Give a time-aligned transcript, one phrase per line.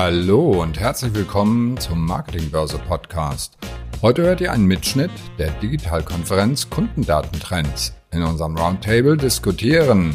[0.00, 3.58] Hallo und herzlich willkommen zum Marketingbörse Podcast.
[4.00, 7.94] Heute hört ihr einen Mitschnitt der Digitalkonferenz Kundendatentrends.
[8.12, 10.14] In unserem Roundtable diskutieren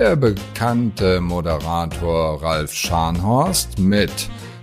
[0.00, 4.10] der bekannte Moderator Ralf Scharnhorst mit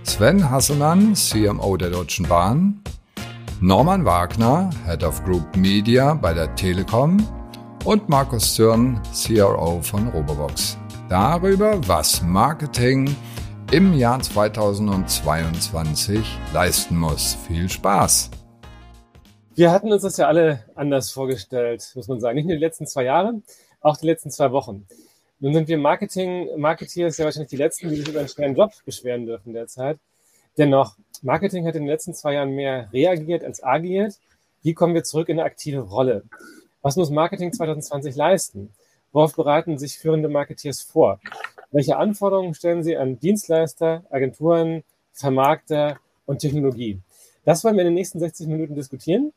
[0.02, 2.82] Sven Hasselmann, CMO der Deutschen Bahn,
[3.62, 7.26] Norman Wagner, Head of Group Media bei der Telekom
[7.86, 10.76] und Markus Zürn, CRO von Robobox.
[11.08, 13.16] Darüber, was Marketing
[13.70, 17.36] im Jahr 2022 leisten muss.
[17.46, 18.30] Viel Spaß!
[19.54, 22.36] Wir hatten uns das ja alle anders vorgestellt, muss man sagen.
[22.36, 23.42] Nicht nur die letzten zwei Jahre,
[23.82, 24.86] auch die letzten zwei Wochen.
[25.40, 28.72] Nun sind wir Marketing, Marketeers ja wahrscheinlich die Letzten, die sich über einen schweren Job
[28.86, 29.98] beschweren dürfen derzeit.
[30.56, 34.14] Dennoch, Marketing hat in den letzten zwei Jahren mehr reagiert als agiert.
[34.62, 36.22] Wie kommen wir zurück in eine aktive Rolle?
[36.80, 38.72] Was muss Marketing 2020 leisten?
[39.12, 41.20] Worauf bereiten sich führende Marketeers vor?
[41.70, 47.00] Welche Anforderungen stellen Sie an Dienstleister, Agenturen, Vermarkter und Technologie?
[47.44, 49.34] Das wollen wir in den nächsten 60 Minuten diskutieren.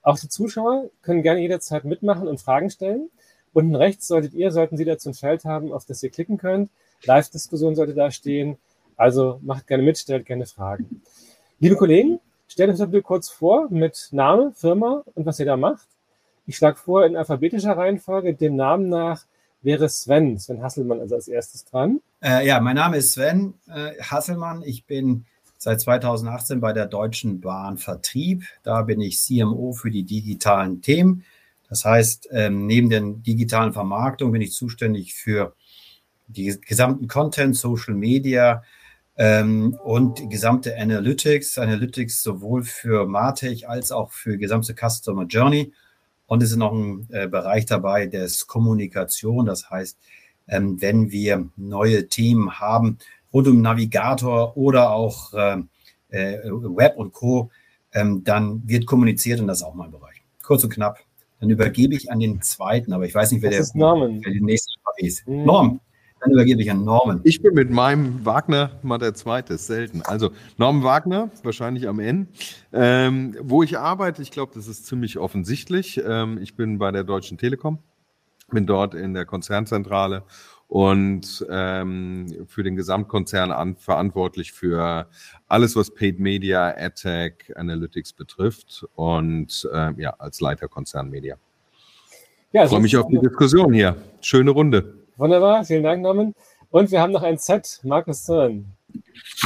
[0.00, 3.10] Auch die Zuschauer können gerne jederzeit mitmachen und Fragen stellen.
[3.52, 6.70] Unten rechts solltet ihr, sollten Sie dazu ein Feld haben, auf das ihr klicken könnt.
[7.04, 8.56] Live-Diskussion sollte da stehen.
[8.96, 11.02] Also macht gerne mit, stellt gerne Fragen.
[11.60, 15.86] Liebe Kollegen, stellt euch bitte kurz vor mit Name, Firma und was ihr da macht.
[16.46, 19.26] Ich schlage vor, in alphabetischer Reihenfolge, dem Namen nach,
[19.64, 22.00] wäre Sven, Sven Hasselmann also als erstes dran.
[22.22, 24.62] Äh, ja, mein Name ist Sven äh, Hasselmann.
[24.62, 25.24] Ich bin
[25.58, 28.44] seit 2018 bei der Deutschen Bahn Vertrieb.
[28.62, 31.24] Da bin ich CMO für die digitalen Themen.
[31.68, 35.54] Das heißt, ähm, neben der digitalen Vermarktung bin ich zuständig für
[36.26, 38.62] die gesamten Content, Social Media
[39.16, 41.58] ähm, und die gesamte Analytics.
[41.58, 45.72] Analytics sowohl für Martech als auch für gesamte Customer Journey.
[46.34, 49.46] Und es ist noch ein äh, Bereich dabei des Kommunikation.
[49.46, 49.96] Das heißt,
[50.48, 52.98] ähm, wenn wir neue Themen haben
[53.32, 55.58] rund um Navigator oder auch äh,
[56.08, 57.50] äh, Web und Co.,
[57.92, 60.22] ähm, dann wird kommuniziert und das ist auch mein Bereich.
[60.42, 60.98] Kurz und knapp.
[61.38, 64.42] Dann übergebe ich an den zweiten, aber ich weiß nicht, wer, das der, wer der
[64.42, 65.28] nächste ist.
[65.28, 65.44] Mhm.
[65.44, 65.80] Norm.
[66.24, 67.20] Dann übergebe ich an Norman.
[67.24, 70.00] Ich bin mit meinem Wagner mal der Zweite, selten.
[70.00, 72.28] Also Norman Wagner, wahrscheinlich am Ende.
[72.72, 76.02] Ähm, wo ich arbeite, ich glaube, das ist ziemlich offensichtlich.
[76.02, 77.78] Ähm, ich bin bei der Deutschen Telekom,
[78.50, 80.22] bin dort in der Konzernzentrale
[80.66, 85.06] und ähm, für den Gesamtkonzern an, verantwortlich für
[85.46, 91.36] alles, was Paid Media, AdTech, Analytics betrifft und äh, ja, als Leiter Konzern Media.
[92.52, 93.96] Ja, freue mich auf die Diskussion hier.
[94.22, 95.03] Schöne Runde.
[95.16, 96.34] Wunderbar, vielen Dank, Norman.
[96.70, 98.66] Und wir haben noch ein Z, Markus Zürn.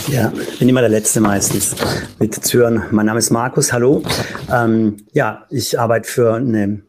[0.07, 1.77] Ja, bin immer der Letzte meistens
[2.19, 2.85] mit Zürn.
[2.91, 4.03] Mein Name ist Markus, hallo.
[4.51, 6.83] Ähm, ja, ich arbeite für eine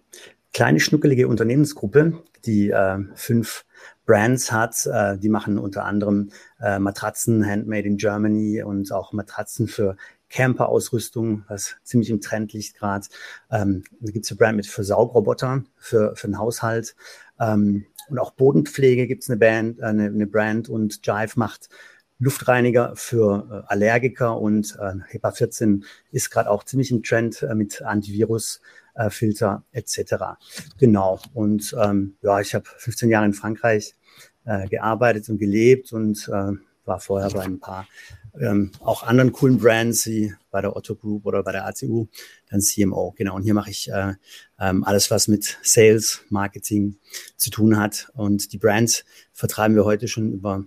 [0.53, 3.65] kleine, schnuckelige Unternehmensgruppe, die äh, fünf
[4.05, 4.85] Brands hat.
[4.85, 6.29] Äh, die machen unter anderem
[6.61, 9.97] äh, Matratzen, Handmade in Germany und auch Matratzen für
[10.29, 13.07] Camper-Ausrüstung, was ziemlich im Trend liegt gerade.
[13.51, 16.95] Ähm, da gibt es eine Brand mit für Saugroboter, für, für den Haushalt.
[17.41, 21.69] Ähm, und auch Bodenpflege gibt es eine Band, äh, eine, eine Brand und Jive macht
[22.19, 27.55] Luftreiniger für äh, Allergiker und äh, HEPA 14 ist gerade auch ziemlich im Trend äh,
[27.55, 30.15] mit Antivirusfilter äh, etc.
[30.77, 31.19] Genau.
[31.33, 33.95] Und ähm, ja, ich habe 15 Jahre in Frankreich
[34.45, 37.87] äh, gearbeitet und gelebt und war vorher bei ein paar
[38.39, 42.07] ähm, auch anderen coolen Brands wie bei der Otto Group oder bei der ACU,
[42.49, 43.13] dann CMO.
[43.17, 44.13] Genau, und hier mache ich äh,
[44.59, 46.97] ähm, alles, was mit Sales, Marketing
[47.35, 48.09] zu tun hat.
[48.13, 50.65] Und die Brands vertreiben wir heute schon über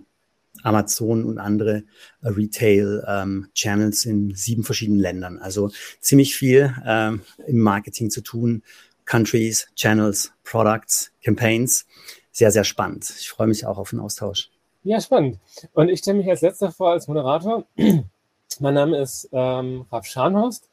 [0.61, 1.83] Amazon und andere
[2.21, 5.39] äh, Retail-Channels ähm, in sieben verschiedenen Ländern.
[5.39, 8.63] Also ziemlich viel ähm, im Marketing zu tun.
[9.05, 11.85] Countries, Channels, Products, Campaigns.
[12.31, 13.13] Sehr, sehr spannend.
[13.19, 14.52] Ich freue mich auch auf den Austausch.
[14.85, 15.39] Ja, spannend.
[15.73, 17.63] Und ich stelle mich als letzter vor als Moderator.
[18.59, 20.69] mein Name ist ähm, Ralf Scharnhorst.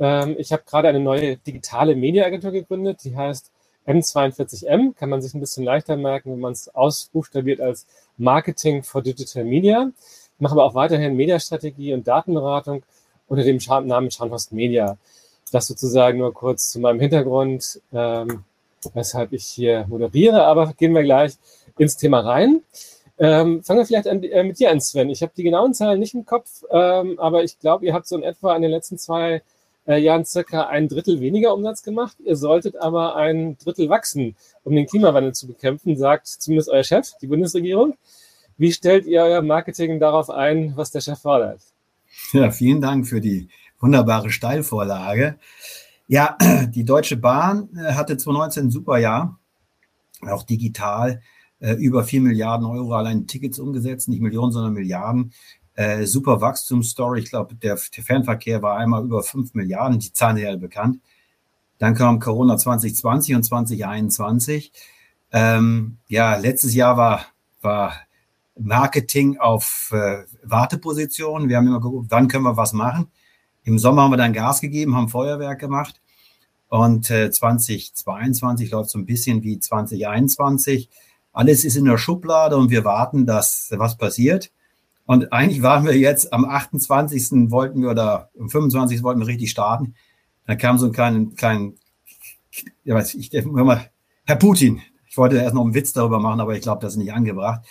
[0.00, 3.52] Ähm, ich habe gerade eine neue digitale Mediaagentur gegründet, die heißt
[3.86, 4.94] M42M.
[4.96, 7.86] Kann man sich ein bisschen leichter merken, wenn man es ausbuchstabiert als
[8.16, 9.88] Marketing for Digital Media.
[10.34, 12.82] Ich mache aber auch weiterhin Mediastrategie und Datenberatung
[13.28, 14.98] unter dem Namen Scharnhorst Media.
[15.52, 18.42] Das sozusagen nur kurz zu meinem Hintergrund, ähm,
[18.94, 20.44] weshalb ich hier moderiere.
[20.44, 21.34] Aber gehen wir gleich
[21.78, 22.62] ins Thema rein.
[23.18, 25.10] Ähm, fangen wir vielleicht an, äh, mit dir an, Sven.
[25.10, 28.16] Ich habe die genauen Zahlen nicht im Kopf, ähm, aber ich glaube, ihr habt so
[28.16, 29.42] in etwa in den letzten zwei
[29.86, 32.16] äh, Jahren circa ein Drittel weniger Umsatz gemacht.
[32.24, 34.34] Ihr solltet aber ein Drittel wachsen,
[34.64, 37.96] um den Klimawandel zu bekämpfen, sagt zumindest euer Chef, die Bundesregierung.
[38.56, 41.60] Wie stellt ihr euer Marketing darauf ein, was der Chef fordert?
[42.32, 43.48] Ja, vielen Dank für die
[43.80, 45.36] wunderbare Steilvorlage.
[46.06, 46.36] Ja,
[46.68, 49.38] die Deutsche Bahn äh, hatte 2019 ein super Jahr,
[50.22, 51.20] auch digital.
[51.64, 55.32] Äh, über 4 Milliarden Euro allein Tickets umgesetzt, nicht Millionen, sondern Milliarden.
[55.76, 57.20] Äh, super Wachstumsstory.
[57.20, 59.98] Ich glaube, der, der Fernverkehr war einmal über 5 Milliarden.
[59.98, 61.00] Die Zahlen sind ja bekannt.
[61.78, 64.72] Dann kam Corona 2020 und 2021.
[65.32, 67.24] Ähm, ja, letztes Jahr war,
[67.62, 67.94] war
[68.58, 71.48] Marketing auf äh, Warteposition.
[71.48, 73.10] Wir haben immer geguckt, wann können wir was machen.
[73.62, 76.02] Im Sommer haben wir dann Gas gegeben, haben Feuerwerk gemacht.
[76.68, 80.90] Und äh, 2022 läuft so ein bisschen wie 2021.
[81.34, 84.52] Alles ist in der Schublade und wir warten, dass was passiert.
[85.04, 87.50] Und eigentlich waren wir jetzt am 28.
[87.50, 89.02] wollten wir oder am 25.
[89.02, 89.94] wollten wir richtig starten.
[90.46, 91.74] Dann kam so ein kleinen, kleinen,
[92.84, 93.90] ja, weiß ich, ich mal,
[94.24, 94.80] Herr Putin.
[95.08, 97.62] Ich wollte erst noch einen Witz darüber machen, aber ich glaube, das ist nicht angebracht.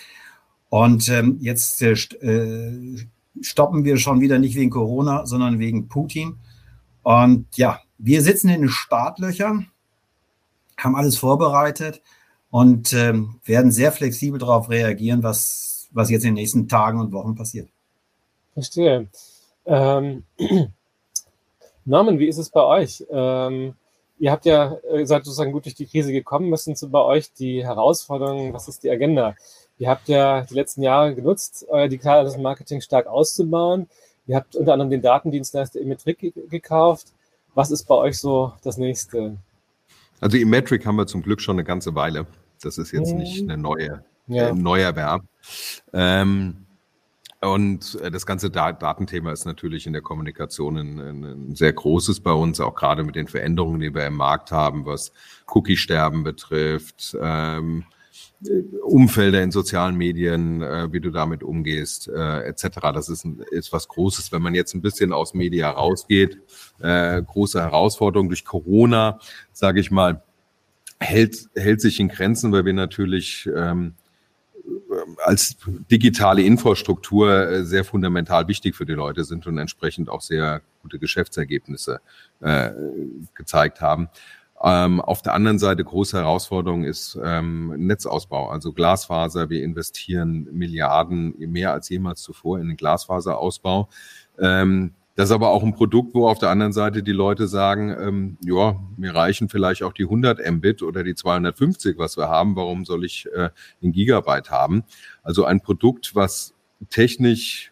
[0.67, 3.07] Und ähm, jetzt äh, äh,
[3.41, 6.35] stoppen wir schon wieder nicht wegen Corona, sondern wegen Putin.
[7.01, 9.67] Und ja, wir sitzen in den Startlöchern,
[10.77, 12.01] haben alles vorbereitet
[12.53, 17.11] und ähm, werden sehr flexibel darauf reagieren, was, was jetzt in den nächsten Tagen und
[17.11, 17.67] Wochen passiert.
[18.53, 19.07] Verstehe.
[19.65, 20.23] Ähm,
[21.85, 23.03] Norman, wie ist es bei euch?
[23.09, 23.73] Ähm,
[24.19, 26.51] ihr habt ja, äh, seid sozusagen gut durch die Krise gekommen.
[26.51, 28.53] Was sind so bei euch die Herausforderungen?
[28.53, 29.35] Was ist die Agenda?
[29.79, 33.89] Ihr habt ja die letzten Jahre genutzt, euer digitales Marketing stark auszubauen.
[34.27, 37.07] Ihr habt unter anderem den Datendienstleister Emetric gekauft.
[37.55, 39.37] Was ist bei euch so das nächste?
[40.21, 42.27] Also Emetric haben wir zum Glück schon eine ganze Weile.
[42.65, 43.19] Das ist jetzt mhm.
[43.19, 44.49] nicht eine neue, ja.
[44.49, 45.23] äh, Neuerwerb.
[45.91, 46.65] Ähm,
[47.41, 52.31] und äh, das ganze Datenthema ist natürlich in der Kommunikation ein, ein, sehr großes bei
[52.31, 55.11] uns, auch gerade mit den Veränderungen, die wir im Markt haben, was
[55.47, 57.83] Cookie-Sterben betrifft, ähm,
[58.83, 62.79] Umfelder in sozialen Medien, äh, wie du damit umgehst, äh, etc.
[62.93, 64.31] Das ist, ein, ist was Großes.
[64.31, 66.39] Wenn man jetzt ein bisschen aus Media rausgeht,
[66.79, 69.19] äh, große Herausforderung durch Corona,
[69.51, 70.23] sage ich mal,
[71.03, 73.93] hält, hält sich in Grenzen, weil wir natürlich ähm,
[75.23, 75.57] als
[75.91, 80.99] digitale Infrastruktur äh, sehr fundamental wichtig für die Leute sind und entsprechend auch sehr gute
[80.99, 81.99] Geschäftsergebnisse
[82.39, 82.71] äh,
[83.35, 84.09] gezeigt haben.
[84.61, 89.49] Ähm, auf der anderen Seite große Herausforderung ist ähm, Netzausbau, also Glasfaser.
[89.49, 93.89] Wir investieren Milliarden mehr als jemals zuvor in den Glasfaserausbau.
[94.39, 97.95] Ähm, das ist aber auch ein Produkt, wo auf der anderen Seite die Leute sagen,
[97.99, 102.55] ähm, ja, mir reichen vielleicht auch die 100 Mbit oder die 250, was wir haben.
[102.55, 103.49] Warum soll ich äh,
[103.79, 104.83] in Gigabyte haben?
[105.21, 106.55] Also ein Produkt, was
[106.89, 107.71] technisch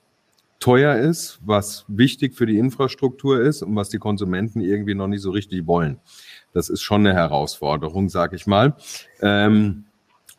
[0.59, 5.21] teuer ist, was wichtig für die Infrastruktur ist und was die Konsumenten irgendwie noch nicht
[5.21, 5.99] so richtig wollen.
[6.53, 8.75] Das ist schon eine Herausforderung, sag ich mal.
[9.21, 9.85] Ähm,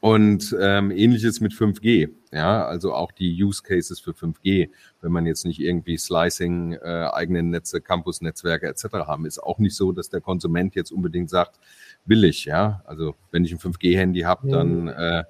[0.00, 2.10] und ähm, ähnliches mit 5G.
[2.32, 4.70] Ja, also auch die Use Cases für 5G,
[5.02, 8.84] wenn man jetzt nicht irgendwie Slicing, äh, eigene Netze, Campus-Netzwerke etc.
[9.06, 11.60] haben, ist auch nicht so, dass der Konsument jetzt unbedingt sagt,
[12.06, 12.46] will ich.
[12.46, 15.24] Ja, also wenn ich ein 5G-Handy habe, dann äh,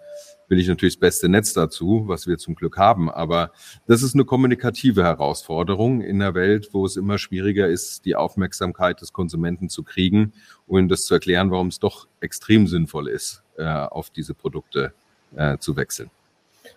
[0.46, 3.10] will ich natürlich das beste Netz dazu, was wir zum Glück haben.
[3.10, 3.50] Aber
[3.88, 9.00] das ist eine kommunikative Herausforderung in der Welt, wo es immer schwieriger ist, die Aufmerksamkeit
[9.00, 10.34] des Konsumenten zu kriegen
[10.68, 14.92] und ihm das zu erklären, warum es doch extrem sinnvoll ist, äh, auf diese Produkte
[15.34, 16.10] äh, zu wechseln.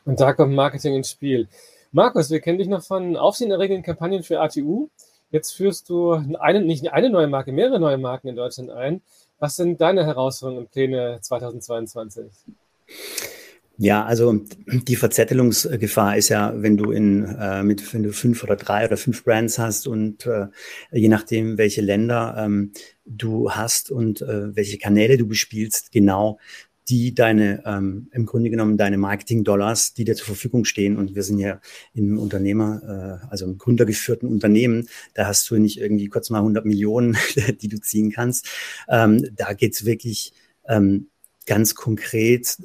[0.03, 1.47] Und da kommt Marketing ins Spiel.
[1.91, 4.89] Markus, wir kennen dich noch von aufsehenerregenden Kampagnen für ATU.
[5.31, 9.01] Jetzt führst du eine, nicht eine neue Marke, mehrere neue Marken in Deutschland ein.
[9.39, 12.25] Was sind deine Herausforderungen und Pläne 2022?
[13.77, 18.55] Ja, also die Verzettelungsgefahr ist ja, wenn du in äh, mit wenn du fünf oder
[18.55, 20.47] drei oder fünf Brands hast und äh,
[20.93, 22.71] je nachdem welche Länder ähm,
[23.05, 26.39] du hast und äh, welche Kanäle du bespielst, genau
[26.89, 30.97] die deine ähm, im Grunde genommen deine Marketing-Dollars, die dir zur Verfügung stehen.
[30.97, 31.59] Und wir sind ja
[31.93, 36.65] im Unternehmer, äh, also im gründergeführten Unternehmen, da hast du nicht irgendwie kurz mal 100
[36.65, 37.17] Millionen,
[37.61, 38.47] die du ziehen kannst.
[38.87, 40.33] Ähm, da geht's wirklich
[40.67, 41.07] ähm,
[41.45, 42.57] ganz konkret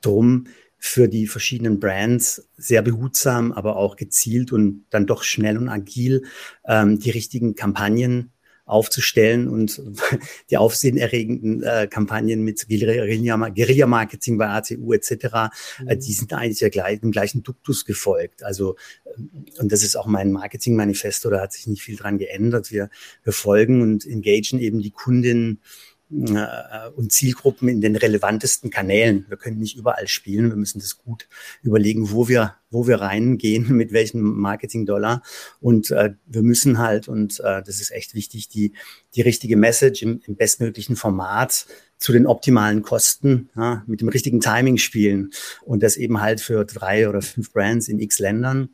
[0.00, 0.46] drum,
[0.78, 6.24] für die verschiedenen Brands sehr behutsam, aber auch gezielt und dann doch schnell und agil
[6.66, 8.30] ähm, die richtigen Kampagnen
[8.66, 9.80] aufzustellen und
[10.50, 15.16] die aufsehenerregenden äh, Kampagnen mit Guerilla-Marketing bei ATU etc., äh,
[15.82, 15.88] mhm.
[15.88, 18.42] äh, die sind eigentlich der gleich, dem gleichen Duktus gefolgt.
[18.42, 22.72] Also äh, und das ist auch mein Marketing-Manifesto, da hat sich nicht viel dran geändert.
[22.72, 22.90] Wir,
[23.22, 25.60] wir folgen und engagen eben die Kundinnen
[26.08, 29.26] und Zielgruppen in den relevantesten Kanälen.
[29.28, 30.50] Wir können nicht überall spielen.
[30.50, 31.28] Wir müssen das gut
[31.62, 35.22] überlegen, wo wir, wo wir reingehen, mit welchem Marketing-Dollar.
[35.60, 38.72] Und äh, wir müssen halt, und äh, das ist echt wichtig, die,
[39.16, 41.66] die richtige Message im, im bestmöglichen Format
[41.98, 45.30] zu den optimalen Kosten ja, mit dem richtigen Timing spielen.
[45.62, 48.68] Und das eben halt für drei oder fünf Brands in x Ländern.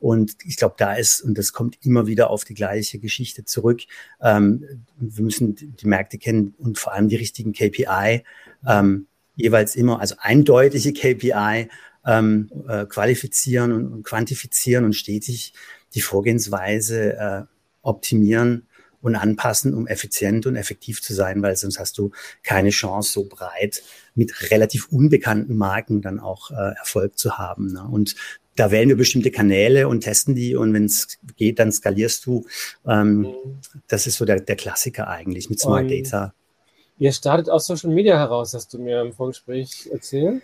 [0.00, 3.82] Und ich glaube, da ist, und das kommt immer wieder auf die gleiche Geschichte zurück,
[4.22, 8.24] ähm, wir müssen die Märkte kennen und vor allem die richtigen KPI,
[8.66, 11.68] ähm, jeweils immer, also eindeutige KPI,
[12.06, 15.52] ähm, äh, qualifizieren und, und, quantifizieren und stetig
[15.94, 17.42] die Vorgehensweise äh,
[17.82, 18.66] optimieren
[19.02, 22.10] und anpassen, um effizient und effektiv zu sein, weil sonst hast du
[22.42, 23.82] keine Chance, so breit
[24.14, 27.72] mit relativ unbekannten Marken dann auch äh, Erfolg zu haben.
[27.72, 27.82] Ne?
[27.82, 28.14] Und
[28.60, 32.44] da wählen wir bestimmte Kanäle und testen die und wenn es geht, dann skalierst du.
[32.86, 33.34] Ähm, mhm.
[33.88, 36.34] Das ist so der, der Klassiker eigentlich mit Smart und Data.
[36.98, 40.42] Ihr startet aus Social Media heraus, hast du mir im Vorgespräch erzählt.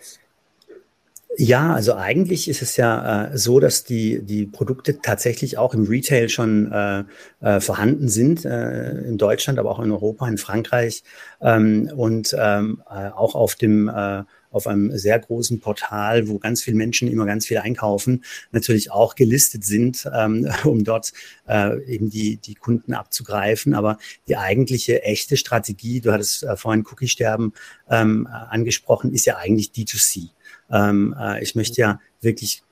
[1.37, 5.83] Ja, also eigentlich ist es ja äh, so, dass die, die Produkte tatsächlich auch im
[5.83, 7.03] Retail schon äh,
[7.41, 11.03] äh, vorhanden sind, äh, in Deutschland, aber auch in Europa, in Frankreich
[11.39, 14.23] ähm, und ähm, äh, auch auf dem äh,
[14.57, 19.15] auf einem sehr großen Portal, wo ganz viele Menschen immer ganz viel einkaufen, natürlich auch
[19.15, 21.13] gelistet sind, ähm, um dort
[21.47, 23.73] äh, eben die, die Kunden abzugreifen.
[23.73, 23.97] Aber
[24.27, 27.53] die eigentliche echte Strategie, du hattest äh, vorhin Cookie-Sterben
[27.89, 30.29] ähm, angesprochen, ist ja eigentlich D2C.
[30.71, 32.63] Ähm, äh, ich möchte ja wirklich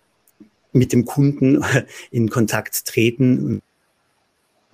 [0.74, 1.64] mit dem Kunden
[2.12, 3.62] in Kontakt treten,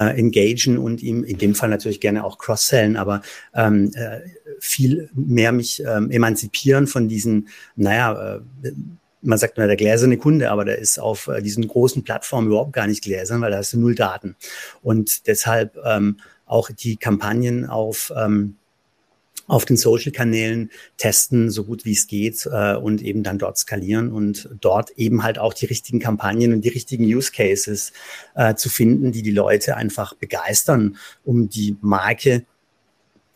[0.02, 3.22] äh, engagen und ihm in dem Fall natürlich gerne auch cross-sellen, aber
[3.54, 4.22] ähm, äh,
[4.60, 8.72] viel mehr mich ähm, emanzipieren von diesen, naja, äh,
[9.22, 12.74] man sagt nur der gläserne Kunde, aber der ist auf äh, diesen großen Plattformen überhaupt
[12.74, 14.36] gar nicht gläsern, weil da hast du null Daten.
[14.82, 16.18] Und deshalb ähm,
[16.48, 18.56] auch die Kampagnen auf ähm,
[19.52, 24.10] auf den Social-Kanälen testen, so gut wie es geht äh, und eben dann dort skalieren
[24.10, 27.92] und dort eben halt auch die richtigen Kampagnen und die richtigen Use Cases
[28.36, 32.46] äh, zu finden, die die Leute einfach begeistern, um die Marke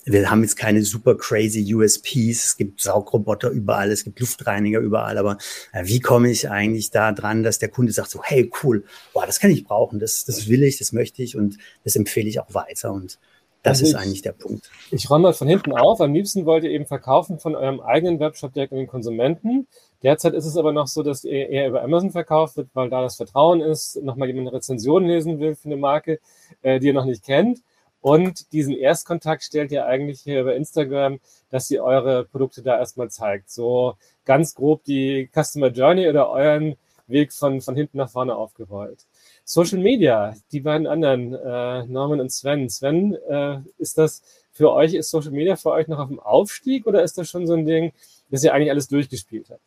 [0.07, 2.45] wir haben jetzt keine super crazy USPs.
[2.45, 5.17] Es gibt Saugroboter überall, es gibt Luftreiniger überall.
[5.17, 5.39] Aber
[5.74, 9.25] äh, wie komme ich eigentlich da dran, dass der Kunde sagt so, hey, cool, boah,
[9.25, 12.39] das kann ich brauchen, das, das will ich, das möchte ich und das empfehle ich
[12.39, 12.93] auch weiter.
[12.93, 13.17] Und
[13.65, 14.69] das also ist ich, eigentlich der Punkt.
[14.91, 16.00] Ich räume mal von hinten auf.
[16.00, 19.67] Am liebsten wollt ihr eben verkaufen von eurem eigenen Webshop direkt an den Konsumenten.
[20.03, 23.01] Derzeit ist es aber noch so, dass ihr eher über Amazon verkauft wird, weil da
[23.01, 26.19] das Vertrauen ist, nochmal jemand eine Rezension lesen will für eine Marke,
[26.62, 27.63] äh, die ihr noch nicht kennt.
[28.01, 31.19] Und diesen Erstkontakt stellt ihr eigentlich hier über Instagram,
[31.50, 33.50] dass ihr eure Produkte da erstmal zeigt.
[33.50, 33.95] So
[34.25, 36.75] ganz grob die Customer Journey oder euren
[37.07, 39.07] Weg von, von hinten nach vorne aufgerollt.
[39.46, 42.68] Social Media, die beiden anderen, äh, Norman und Sven.
[42.68, 46.88] Sven, äh, ist das für euch, ist Social Media für euch noch auf dem Aufstieg
[46.88, 47.94] oder ist das schon so ein Ding,
[48.32, 49.62] dass ihr eigentlich alles durchgespielt habt?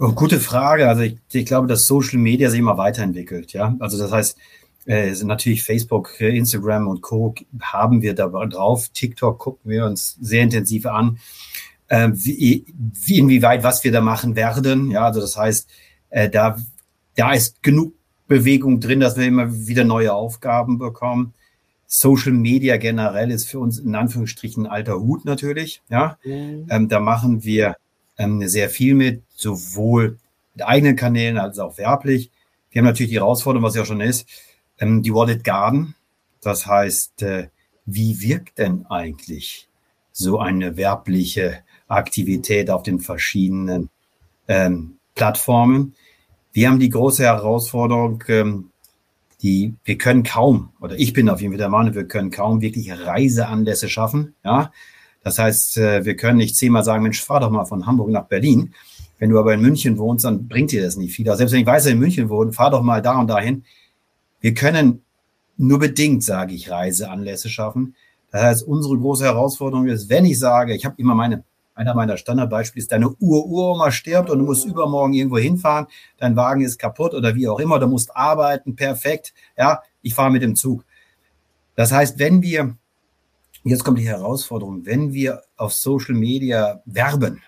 [0.00, 0.88] Oh, gute Frage.
[0.88, 3.52] Also ich, ich, glaube, dass Social Media sich immer weiterentwickelt.
[3.52, 4.36] Ja, also das heißt,
[4.86, 7.36] äh, natürlich Facebook, Instagram und Co.
[7.60, 8.88] haben wir da drauf.
[8.88, 11.18] TikTok gucken wir uns sehr intensiv an.
[11.86, 14.90] Äh, wie, wie, inwieweit, was wir da machen werden.
[14.90, 15.68] Ja, also das heißt,
[16.10, 16.56] äh, da,
[17.14, 17.94] da ist genug
[18.32, 21.34] Bewegung drin, dass wir immer wieder neue Aufgaben bekommen.
[21.86, 25.82] Social Media generell ist für uns in Anführungsstrichen ein alter Hut natürlich.
[25.90, 26.66] Ja, mhm.
[26.70, 27.76] ähm, da machen wir
[28.16, 30.18] ähm, sehr viel mit, sowohl
[30.54, 32.30] mit eigenen Kanälen als auch werblich.
[32.70, 34.26] Wir haben natürlich die Herausforderung, was ja schon ist,
[34.78, 35.94] ähm, die Wallet Garden.
[36.40, 37.48] Das heißt, äh,
[37.84, 39.68] wie wirkt denn eigentlich
[40.12, 41.58] so eine werbliche
[41.88, 43.90] Aktivität auf den verschiedenen
[44.48, 45.94] ähm, Plattformen?
[46.52, 48.70] Wir haben die große Herausforderung, ähm,
[49.40, 52.60] die, wir können kaum, oder ich bin auf jeden Fall der Meinung, wir können kaum
[52.60, 54.34] wirklich Reiseanlässe schaffen.
[54.44, 54.70] Ja,
[55.24, 58.26] das heißt, äh, wir können nicht zehnmal sagen, Mensch, fahr doch mal von Hamburg nach
[58.26, 58.74] Berlin.
[59.18, 61.28] Wenn du aber in München wohnst, dann bringt dir das nicht viel.
[61.28, 63.64] Also selbst wenn ich weiß, in München wohne, fahr doch mal da und dahin.
[64.40, 65.02] Wir können
[65.56, 67.94] nur bedingt, sage ich, Reiseanlässe schaffen.
[68.32, 72.16] Das heißt, unsere große Herausforderung ist, wenn ich sage, ich habe immer meine einer meiner
[72.16, 75.86] Standardbeispiele ist, deine Ur-Uroma stirbt und du musst übermorgen irgendwo hinfahren,
[76.18, 79.32] dein Wagen ist kaputt oder wie auch immer, du musst arbeiten, perfekt.
[79.56, 80.84] Ja, ich fahre mit dem Zug.
[81.74, 82.76] Das heißt, wenn wir,
[83.64, 87.42] jetzt kommt die Herausforderung, wenn wir auf Social Media werben,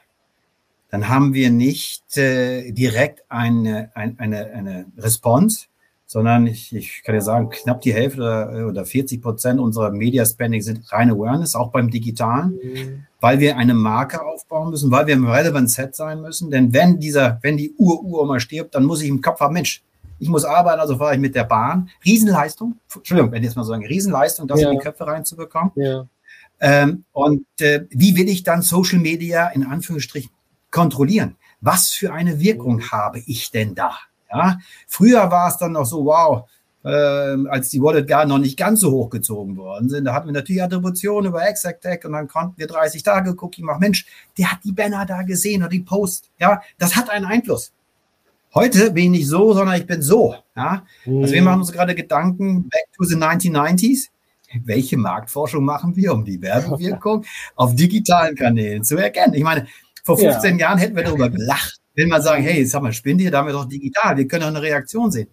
[0.90, 5.66] dann haben wir nicht äh, direkt eine, eine, eine, eine Response,
[6.07, 10.25] sondern ich, ich kann ja sagen, knapp die Hälfte oder, oder 40 Prozent unserer Media
[10.25, 13.07] Spending sind reine Awareness, auch beim Digitalen, mhm.
[13.21, 16.51] weil wir eine Marke aufbauen müssen, weil wir im Relevant Set sein müssen.
[16.51, 19.83] Denn wenn dieser, wenn die Ur-Uroma stirbt, dann muss ich im Kopf haben, Mensch,
[20.19, 21.91] ich muss arbeiten, also fahre ich mit der Bahn.
[22.05, 24.71] Riesenleistung, Entschuldigung, wenn ich jetzt mal sagen, Riesenleistung, das ja.
[24.71, 25.73] in die Köpfe reinzubekommen.
[25.75, 26.07] Ja.
[26.61, 30.31] Ähm, und äh, wie will ich dann Social Media in Anführungsstrichen
[30.71, 31.37] kontrollieren?
[31.61, 32.91] Was für eine Wirkung mhm.
[32.91, 33.97] habe ich denn da?
[34.33, 36.49] Ja, früher war es dann noch so, wow,
[36.85, 40.33] äh, als die Wallet gar noch nicht ganz so hochgezogen worden sind, da hatten wir
[40.33, 43.81] natürlich Attribution über Exactech und dann konnten wir 30 Tage Cookie machen.
[43.81, 46.31] Mensch, der hat die Banner da gesehen oder die Post.
[46.38, 47.73] Ja, das hat einen Einfluss.
[48.54, 50.37] Heute bin ich nicht so, sondern ich bin so.
[50.54, 51.45] Ja, also wir mhm.
[51.45, 54.09] machen uns gerade Gedanken back to the 1990s.
[54.62, 57.25] Welche Marktforschung machen wir, um die Werbewirkung
[57.57, 59.35] auf digitalen Kanälen zu erkennen?
[59.35, 59.66] Ich meine,
[60.04, 60.69] vor 15 ja.
[60.69, 63.47] Jahren hätten wir darüber gelacht wenn man sagen, hey, sag mal, spinnt ihr, da haben
[63.47, 65.29] wir doch digital, wir können doch eine Reaktion sehen.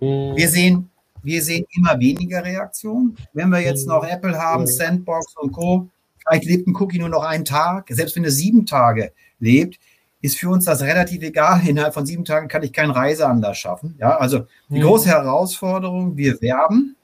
[0.00, 0.36] Mhm.
[0.36, 0.90] Wir sehen,
[1.22, 3.16] wir sehen immer weniger Reaktionen.
[3.32, 5.88] Wenn wir jetzt noch Apple haben, Sandbox und Co.,
[6.26, 9.78] vielleicht lebt ein Cookie nur noch einen Tag, selbst wenn er sieben Tage lebt,
[10.20, 11.60] ist für uns das relativ egal.
[11.66, 13.96] Innerhalb von sieben Tagen kann ich keinen Reiseanlass schaffen.
[13.98, 16.96] Ja, also die große Herausforderung, wir werben.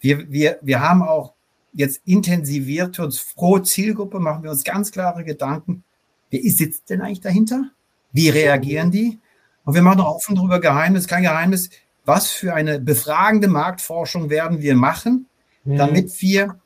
[0.00, 1.32] Wir, wir, wir haben auch
[1.72, 5.82] jetzt intensiviert uns pro Zielgruppe, machen wir uns ganz klare Gedanken.
[6.30, 7.70] Wer sitzt denn eigentlich dahinter?
[8.14, 9.18] Wie reagieren die?
[9.64, 11.68] Und wir machen auch offen darüber Geheimnis, kein Geheimnis,
[12.06, 15.26] was für eine befragende Marktforschung werden wir machen,
[15.64, 16.58] damit wir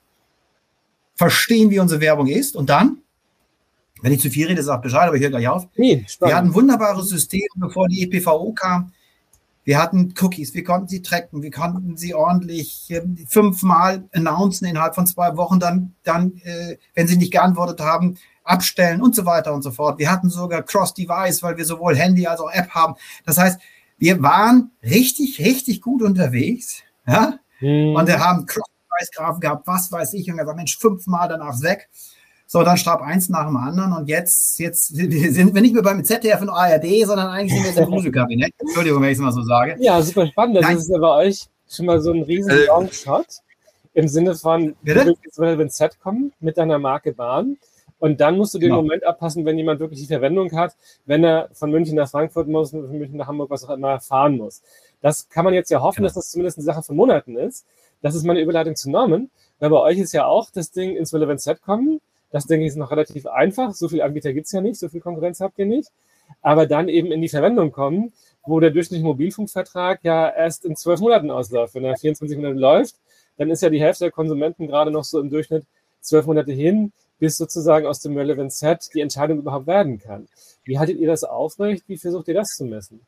[1.17, 2.55] verstehen, wie unsere Werbung ist.
[2.55, 2.99] Und dann
[4.03, 5.67] wenn ich zu viel rede, sag Bescheid, aber ich höre gleich auf.
[5.77, 8.93] Nee, wir hatten wunderbares System, bevor die EPVO kam.
[9.65, 14.95] Wir hatten Cookies, wir konnten sie tracken, wir konnten sie ordentlich äh, fünfmal announcen innerhalb
[14.95, 18.17] von zwei Wochen, dann, dann äh, wenn sie nicht geantwortet haben,
[18.49, 19.99] abstellen und so weiter und so fort.
[19.99, 22.95] Wir hatten sogar Cross-Device, weil wir sowohl Handy als auch App haben.
[23.25, 23.61] Das heißt,
[23.99, 26.83] wir waren richtig, richtig gut unterwegs.
[27.07, 27.39] Ja?
[27.59, 27.95] Hm.
[27.95, 30.31] Und wir haben Cross-Device-Graphen gehabt, was weiß ich.
[30.31, 31.89] Und er sagt, Mensch, fünfmal danach weg.
[32.51, 36.03] So, dann starb eins nach dem anderen und jetzt, jetzt sind wir nicht mehr beim
[36.03, 38.55] ZDF und ARD, sondern eigentlich sind wir im Gruselkabinett.
[38.59, 39.77] Entschuldigung, wenn ich es mal so sage.
[39.81, 40.57] Ja, super spannend.
[40.57, 40.79] Das Nein.
[40.79, 43.27] ist ja bei euch schon mal so ein riesen äh, Longshot
[43.93, 45.05] im Sinne von, Bitte?
[45.05, 47.59] du willst ins Set kommen mit deiner Marke Bahn
[47.99, 48.83] und dann musst du den genau.
[48.83, 50.77] Moment abpassen, wenn jemand wirklich die Verwendung hat,
[51.07, 54.37] wenn er von München nach Frankfurt muss, von München nach Hamburg, was auch immer, fahren
[54.37, 54.63] muss.
[55.01, 56.07] Das kann man jetzt ja hoffen, genau.
[56.07, 57.67] dass das zumindest eine Sache von Monaten ist.
[58.01, 59.31] Das ist meine Überleitung zu Norman.
[59.59, 62.01] Weil bei euch ist ja auch das Ding ins Relevant Set kommen
[62.31, 63.73] das denke ich ist noch relativ einfach.
[63.73, 65.91] So viele Anbieter gibt es ja nicht, so viel Konkurrenz habt ihr nicht.
[66.43, 68.13] Aber dann eben in die Verwendung kommen,
[68.45, 71.75] wo der durchschnittliche Mobilfunkvertrag ja erst in zwölf Monaten ausläuft.
[71.75, 72.97] Wenn er 24 Monate läuft,
[73.39, 75.65] dann ist ja die Hälfte der Konsumenten gerade noch so im Durchschnitt
[76.01, 80.29] zwölf Monate hin, bis sozusagen aus dem Relevant Set die Entscheidung überhaupt werden kann.
[80.65, 81.85] Wie haltet ihr das aufrecht?
[81.89, 83.01] Wie versucht ihr das zu messen?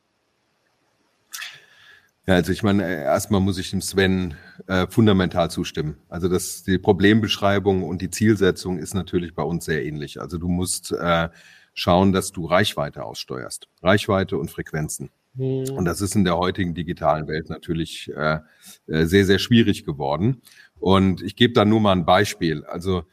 [2.27, 4.35] Ja, also ich meine, äh, erstmal muss ich dem Sven
[4.67, 5.97] äh, fundamental zustimmen.
[6.07, 10.21] Also das, die Problembeschreibung und die Zielsetzung ist natürlich bei uns sehr ähnlich.
[10.21, 11.29] Also du musst äh,
[11.73, 13.67] schauen, dass du Reichweite aussteuerst.
[13.81, 15.09] Reichweite und Frequenzen.
[15.33, 15.71] Mhm.
[15.71, 18.39] Und das ist in der heutigen digitalen Welt natürlich äh,
[18.87, 20.41] äh, sehr, sehr schwierig geworden.
[20.79, 22.65] Und ich gebe da nur mal ein Beispiel.
[22.65, 23.03] Also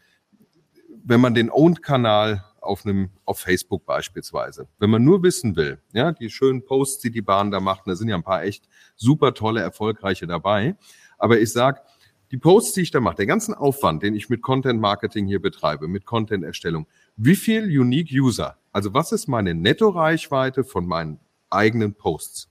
[1.08, 4.68] wenn man den Owned-Kanal auf einem, auf Facebook beispielsweise.
[4.78, 7.96] Wenn man nur wissen will, ja, die schönen Posts, die die Bahn da macht, da
[7.96, 10.76] sind ja ein paar echt super tolle, erfolgreiche dabei.
[11.16, 11.82] Aber ich sag,
[12.30, 15.40] die Posts, die ich da mache, der ganzen Aufwand, den ich mit Content Marketing hier
[15.40, 21.20] betreibe, mit Content Erstellung, wie viel Unique User, also was ist meine Netto-Reichweite von meinen
[21.48, 22.50] eigenen Posts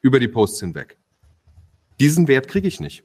[0.00, 0.96] über die Posts hinweg?
[2.00, 3.04] Diesen Wert kriege ich nicht.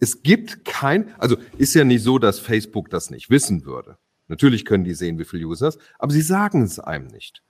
[0.00, 3.98] Es gibt kein, also ist ja nicht so, dass Facebook das nicht wissen würde.
[4.32, 7.42] Natürlich können die sehen, wie viele Users, aber sie sagen es einem nicht.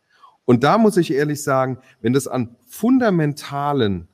[0.45, 4.09] Und da muss ich ehrlich sagen, wenn das an fundamentalen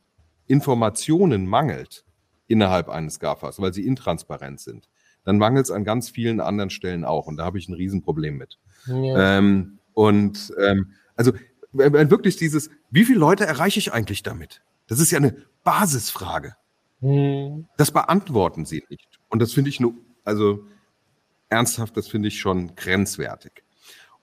[0.47, 2.05] Informationen mangelt
[2.47, 4.91] innerhalb eines GAFAs, weil sie intransparent sind,
[5.25, 7.27] dann mangelt es an ganz vielen anderen Stellen auch.
[7.27, 8.59] Und da habe ich ein Riesenproblem mit.
[8.85, 9.39] Ja.
[9.39, 11.33] Ähm, und ähm, also
[11.73, 14.61] wirklich dieses, wie viele Leute erreiche ich eigentlich damit?
[14.89, 16.55] Das ist ja eine Basisfrage.
[17.01, 17.67] Hm.
[17.79, 19.19] Das beantworten sie nicht.
[19.31, 20.67] Und das finde ich nur, also
[21.49, 23.65] ernsthaft, das finde ich schon grenzwertig.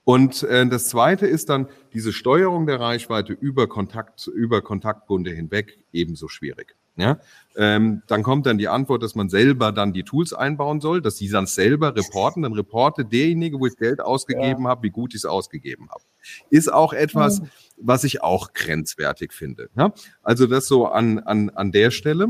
[0.04, 5.78] Und äh, das Zweite ist dann diese Steuerung der Reichweite über Kontakt, über Kontaktbunde hinweg
[5.92, 6.76] ebenso schwierig.
[6.98, 7.18] Ja,
[7.56, 11.18] ähm, dann kommt dann die Antwort, dass man selber dann die Tools einbauen soll, dass
[11.18, 12.42] sie dann selber reporten.
[12.42, 14.70] Dann reporte derjenige, wo ich Geld ausgegeben ja.
[14.70, 16.02] habe, wie gut ich es ausgegeben habe.
[16.48, 17.50] Ist auch etwas, mhm.
[17.76, 19.68] was ich auch grenzwertig finde.
[19.76, 19.92] Ja?
[20.22, 22.28] Also das so an, an, an der Stelle.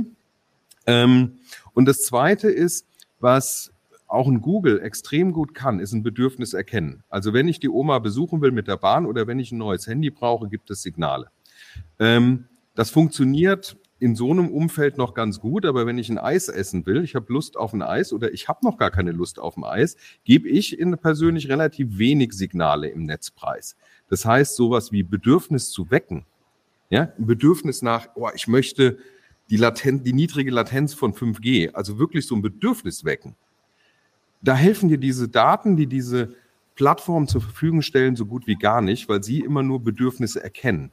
[0.87, 1.39] Ähm,
[1.75, 2.87] und das Zweite ist,
[3.21, 3.71] was
[4.09, 7.03] auch ein Google extrem gut kann, ist ein Bedürfnis erkennen.
[7.09, 9.87] Also wenn ich die Oma besuchen will mit der Bahn oder wenn ich ein neues
[9.87, 11.31] Handy brauche, gibt es Signale.
[11.99, 16.49] Ähm, das funktioniert in so einem Umfeld noch ganz gut, aber wenn ich ein Eis
[16.49, 19.39] essen will, ich habe Lust auf ein Eis oder ich habe noch gar keine Lust
[19.39, 23.77] auf ein Eis, gebe ich in persönlich relativ wenig Signale im Netzpreis.
[24.09, 26.27] Das heißt, sowas wie Bedürfnis zu wecken,
[26.91, 28.99] ja, ein Bedürfnis nach, oh, ich möchte
[29.49, 33.35] die, Latent, die niedrige Latenz von 5G, also wirklich so ein Bedürfnis wecken
[34.43, 36.35] da helfen dir diese Daten, die diese
[36.75, 40.93] Plattformen zur Verfügung stellen, so gut wie gar nicht, weil sie immer nur Bedürfnisse erkennen.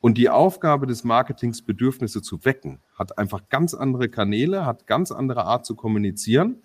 [0.00, 5.12] Und die Aufgabe des Marketings, Bedürfnisse zu wecken, hat einfach ganz andere Kanäle, hat ganz
[5.12, 6.56] andere Art zu kommunizieren.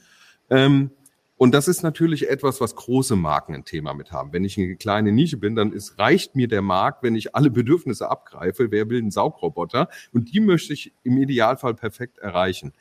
[0.49, 0.91] Ähm,
[1.37, 4.31] und das ist natürlich etwas, was große Marken ein Thema mit haben.
[4.31, 7.51] Wenn ich eine kleine Nische bin, dann ist, reicht mir der Markt, wenn ich alle
[7.51, 8.71] Bedürfnisse abgreife.
[8.71, 9.89] Wer will einen Saugroboter?
[10.13, 12.71] Und die möchte ich im Idealfall perfekt erreichen.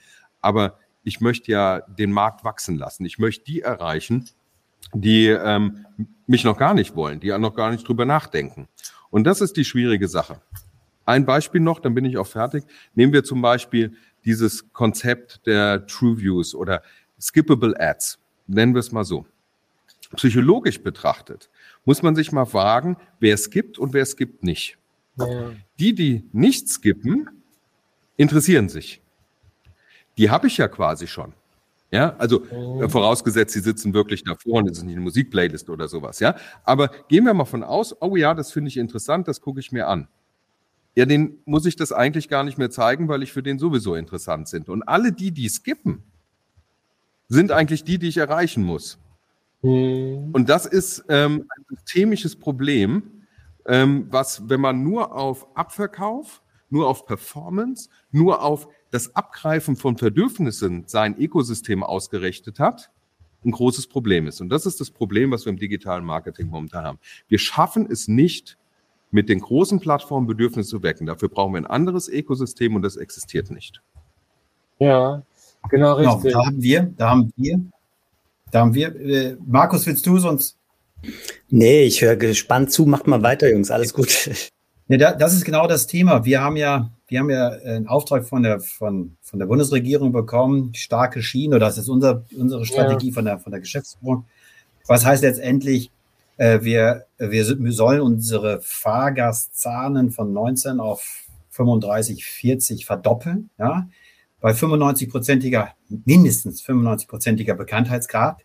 [0.41, 3.05] Aber ich möchte ja den Markt wachsen lassen.
[3.05, 4.29] Ich möchte die erreichen,
[4.93, 5.87] die ähm,
[6.27, 8.69] mich noch gar nicht wollen, die noch gar nicht drüber nachdenken.
[9.11, 10.41] Und das ist die schwierige Sache.
[11.05, 12.65] Ein Beispiel noch, dann bin ich auch fertig.
[12.95, 16.83] Nehmen wir zum Beispiel dieses Konzept der True Views oder
[17.21, 18.19] Skippable Ads.
[18.47, 19.27] Nennen wir es mal so.
[20.17, 21.51] Psychologisch betrachtet
[21.85, 24.79] muss man sich mal fragen, wer es gibt und wer es gibt nicht.
[25.19, 25.53] Ja.
[25.79, 27.29] Die, die nicht skippen,
[28.17, 29.03] interessieren sich.
[30.17, 31.33] Die habe ich ja quasi schon.
[31.91, 32.89] Ja, also oh.
[32.89, 36.35] vorausgesetzt, sie sitzen wirklich davor und es ist nicht eine Musikplaylist oder sowas, ja.
[36.65, 39.71] Aber gehen wir mal von aus, oh ja, das finde ich interessant, das gucke ich
[39.71, 40.09] mir an
[40.95, 43.95] ja, den muss ich das eigentlich gar nicht mehr zeigen, weil ich für den sowieso
[43.95, 44.69] interessant sind.
[44.69, 46.03] Und alle die, die skippen,
[47.29, 48.99] sind eigentlich die, die ich erreichen muss.
[49.63, 50.31] Mhm.
[50.33, 53.03] Und das ist ähm, ein systemisches Problem,
[53.67, 59.97] ähm, was, wenn man nur auf Abverkauf, nur auf Performance, nur auf das Abgreifen von
[59.97, 62.91] Bedürfnissen sein Ökosystem ausgerichtet hat,
[63.45, 64.41] ein großes Problem ist.
[64.41, 66.99] Und das ist das Problem, was wir im digitalen Marketing momentan haben.
[67.27, 68.57] Wir schaffen es nicht,
[69.11, 71.07] mit den großen Plattformen Bedürfnisse zu wecken.
[71.07, 73.81] Dafür brauchen wir ein anderes Ökosystem und das existiert nicht.
[74.79, 75.23] Ja,
[75.69, 76.33] genau, genau richtig.
[76.33, 77.61] Genau, da haben wir, da haben wir,
[78.51, 80.57] da haben wir, äh, Markus, willst du sonst?
[81.49, 84.31] Nee, ich höre gespannt zu, macht mal weiter, Jungs, alles gut.
[84.87, 86.25] Ja, da, das ist genau das Thema.
[86.25, 90.75] Wir haben ja, wir haben ja einen Auftrag von der, von, von der Bundesregierung bekommen,
[90.75, 93.15] starke Schienen, oder das ist unser, unsere Strategie ja.
[93.15, 94.25] von der, von der Geschäftsführung.
[94.87, 95.91] Was heißt letztendlich,
[96.37, 103.51] äh, wir, wir sollen unsere Fahrgastzahlen von 19 auf 35, 40 verdoppeln.
[103.59, 103.89] Ja?
[104.41, 105.71] Bei 95-prozentiger,
[106.05, 108.43] mindestens 95-prozentiger Bekanntheitsgrad.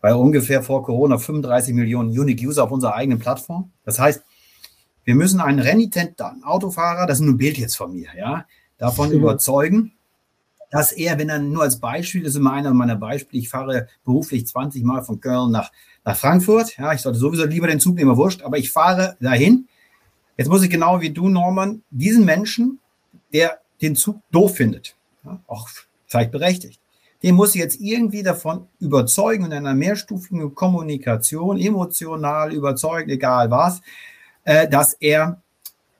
[0.00, 3.72] Bei ungefähr vor Corona 35 Millionen Unique User auf unserer eigenen Plattform.
[3.84, 4.22] Das heißt,
[5.08, 8.44] wir müssen einen renitenten Autofahrer, das ist nur ein Bild jetzt von mir, ja,
[8.76, 9.92] davon überzeugen,
[10.70, 13.88] dass er, wenn er nur als Beispiel, das ist immer einer meiner Beispiele, ich fahre
[14.04, 15.72] beruflich 20 Mal von Köln nach
[16.04, 16.76] nach Frankfurt.
[16.76, 19.66] Ja, ich sollte sowieso lieber den Zug nehmen, wurscht, aber ich fahre dahin.
[20.36, 22.78] Jetzt muss ich genau wie du, Norman, diesen Menschen,
[23.32, 24.94] der den Zug doof findet,
[25.24, 25.68] ja, auch
[26.06, 26.80] vielleicht berechtigt,
[27.22, 33.80] den muss ich jetzt irgendwie davon überzeugen in einer mehrstufigen Kommunikation, emotional überzeugen, egal was,
[34.48, 35.42] äh, dass er,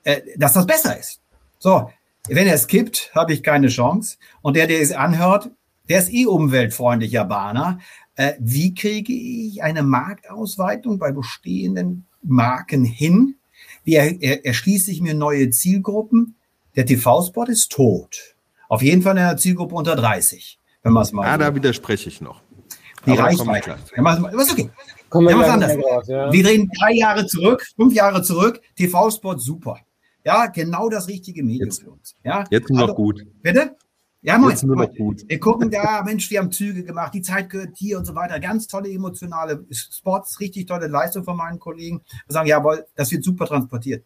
[0.05, 1.21] äh, dass das besser ist.
[1.59, 1.91] So,
[2.29, 4.17] wenn er es kippt, habe ich keine Chance.
[4.41, 5.51] Und der, der es anhört,
[5.91, 7.79] der ist eh umweltfreundlicher Bahner.
[8.15, 13.35] Äh, wie kriege ich eine Marktausweitung bei bestehenden Marken hin?
[13.85, 16.35] Wie er, er, erschließt sich mir neue Zielgruppen?
[16.75, 18.35] Der TV-Spot ist tot.
[18.71, 21.27] Auf jeden Fall in einer Zielgruppe unter 30, wenn man es mal.
[21.27, 21.39] Ja, so.
[21.41, 22.41] da widerspreche ich noch.
[23.05, 23.77] Die Aber Reichweite.
[23.95, 24.71] Ja, was okay.
[25.09, 25.77] Kommen wir was anders.
[25.77, 26.33] Raus, ja.
[26.33, 28.61] Wir drehen drei Jahre zurück, fünf Jahre zurück.
[28.77, 29.79] TV-Spot super.
[30.25, 32.15] Ja, genau das richtige Medium jetzt, für uns.
[32.23, 33.25] Ja, jetzt nur also, noch gut.
[33.43, 33.77] Bitte?
[34.21, 35.25] Ja, Moment, nur noch gut.
[35.29, 38.41] Wir gucken da, Mensch, wir haben Züge gemacht, die Zeit gehört hier und so weiter.
[38.41, 42.03] Ganz tolle emotionale Spots, richtig tolle Leistung von meinen Kollegen.
[42.27, 44.05] Wir sagen, jawohl, das wird super transportiert.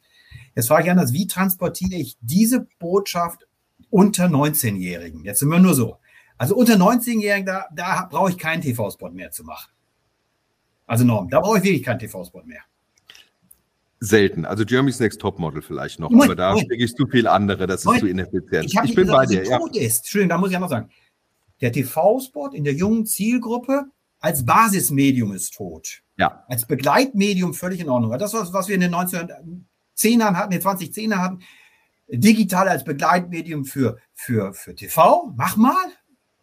[0.54, 3.46] Jetzt frage ich anders, wie transportiere ich diese Botschaft
[3.88, 5.24] unter 19-Jährigen?
[5.24, 5.96] Jetzt sind wir nur so.
[6.36, 9.72] Also unter 19-Jährigen, da, da brauche ich keinen TV-Spot mehr zu machen.
[10.86, 12.62] Also Norm, da brauche ich wirklich keinen TV-Spot mehr.
[14.00, 14.44] Selten.
[14.44, 17.80] Also Jeremy's Next Topmodel vielleicht noch, Moment, aber da stecke ich zu viel andere, das
[17.80, 18.00] ist Moment.
[18.00, 18.64] zu ineffizient.
[18.64, 19.44] Ich, ich bin gesagt, bei dir.
[19.44, 19.58] Ja.
[19.74, 19.98] Ist.
[19.98, 20.90] Entschuldigung, da muss ich ja noch sagen.
[21.60, 23.84] Der TV-Spot in der jungen Zielgruppe
[24.18, 26.02] als Basismedium ist tot.
[26.16, 26.44] Ja.
[26.48, 28.16] Als Begleitmedium völlig in Ordnung.
[28.18, 31.38] Das, was, was wir in den 1910ern hatten, in den 2010er hatten,
[32.08, 35.86] digital als Begleitmedium für, für, für TV, mach mal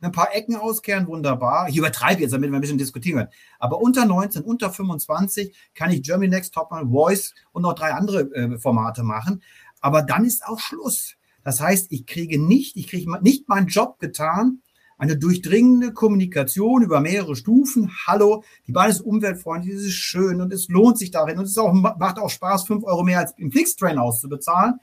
[0.02, 1.68] ein paar Ecken auskehren, wunderbar.
[1.70, 3.32] Ich übertreibe jetzt, damit wir ein bisschen diskutieren können.
[3.60, 7.94] Aber unter 19, unter 25 kann ich Germany Next Top Model Voice und noch drei
[7.94, 9.44] andere äh, Formate machen.
[9.82, 11.16] Aber dann ist auch Schluss.
[11.44, 14.62] Das heißt, ich kriege nicht, ich kriege nicht meinen Job getan,
[15.00, 17.90] eine durchdringende Kommunikation über mehrere Stufen.
[18.06, 21.58] Hallo, die Bahn ist umweltfreundlich, es ist schön und es lohnt sich darin und es
[21.58, 24.76] auch, macht auch Spaß, fünf Euro mehr als im Flixtrain auszubezahlen.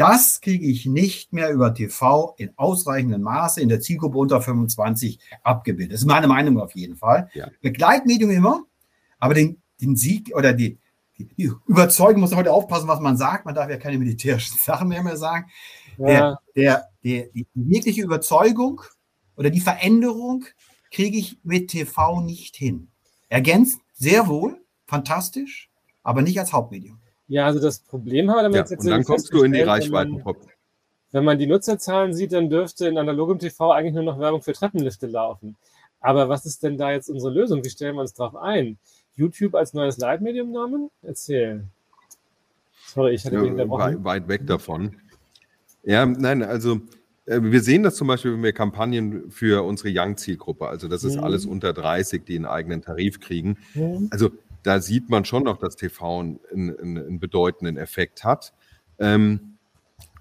[0.00, 5.20] Das kriege ich nicht mehr über TV in ausreichendem Maße in der Zielgruppe unter 25
[5.42, 5.92] abgebildet.
[5.92, 7.28] Das ist meine Meinung auf jeden Fall.
[7.34, 7.50] Ja.
[7.60, 8.62] Begleitmedium immer,
[9.18, 10.78] aber den, den Sieg oder die,
[11.18, 13.44] die, die Überzeugung muss heute aufpassen, was man sagt.
[13.44, 15.50] Man darf ja keine militärischen Sachen mehr, mehr sagen.
[15.98, 16.06] Ja.
[16.06, 18.80] Der, der, der, die wirkliche Überzeugung
[19.36, 20.46] oder die Veränderung
[20.90, 22.88] kriege ich mit TV nicht hin.
[23.28, 25.68] Ergänzt sehr wohl, fantastisch,
[26.02, 27.00] aber nicht als Hauptmedium.
[27.30, 29.60] Ja, also das Problem haben wir damit ja, jetzt Und dann kommst du in die
[29.60, 30.20] Reichweiten.
[31.12, 34.52] Wenn man die Nutzerzahlen sieht, dann dürfte in analogem TV eigentlich nur noch Werbung für
[34.52, 35.56] Treppenlifte laufen.
[36.00, 37.64] Aber was ist denn da jetzt unsere Lösung?
[37.64, 38.78] Wie stellen wir uns darauf ein?
[39.14, 40.90] YouTube als neues Leitmedium namen?
[41.02, 41.66] Erzähl.
[42.88, 44.96] Sorry, ich hatte ja, weit, weit weg davon.
[45.84, 46.80] Ja, nein, also
[47.26, 51.16] äh, wir sehen das zum Beispiel, wenn wir Kampagnen für unsere Young-Zielgruppe, also das ist
[51.16, 51.22] mhm.
[51.22, 53.56] alles unter 30, die einen eigenen Tarif kriegen.
[53.74, 54.08] Mhm.
[54.10, 54.30] Also
[54.62, 58.52] da sieht man schon noch, dass TV einen, einen, einen bedeutenden Effekt hat.
[58.98, 59.56] Ähm,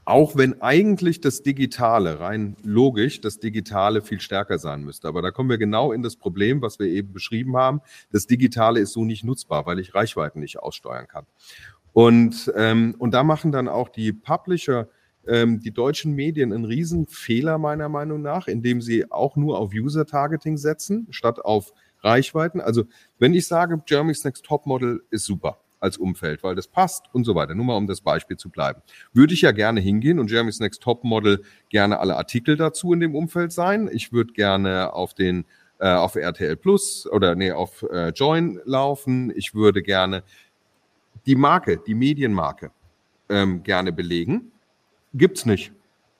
[0.10, 5.08] auch wenn eigentlich das Digitale, rein logisch, das Digitale viel stärker sein müsste.
[5.08, 7.82] Aber da kommen wir genau in das Problem, was wir eben beschrieben haben.
[8.12, 11.28] Das Digitale ist so nicht nutzbar, weil ich Reichweiten nicht aussteuern kann.
[11.94, 14.90] Und, ähm, und da machen dann auch die Publisher,
[15.28, 20.58] ähm, die deutschen Medien einen Riesenfehler meiner Meinung nach, indem sie auch nur auf User-Targeting
[20.58, 22.62] setzen, statt auf Reichweiten.
[22.62, 22.84] Also
[23.18, 27.24] wenn ich sage, Jeremy's Next Top Model ist super, als Umfeld, weil das passt und
[27.24, 27.56] so weiter.
[27.56, 28.82] Nur mal um das Beispiel zu bleiben.
[29.14, 33.00] Würde ich ja gerne hingehen und Jeremy's Next Top Model gerne alle Artikel dazu in
[33.00, 33.90] dem Umfeld sein.
[33.92, 35.46] Ich würde gerne auf den
[35.80, 39.32] äh, auf RTL Plus oder nee, auf äh, Join laufen.
[39.36, 40.24] Ich würde gerne
[41.26, 42.72] die Marke, die Medienmarke
[43.30, 44.52] ähm, gerne belegen.
[45.14, 45.72] Gibt's nicht.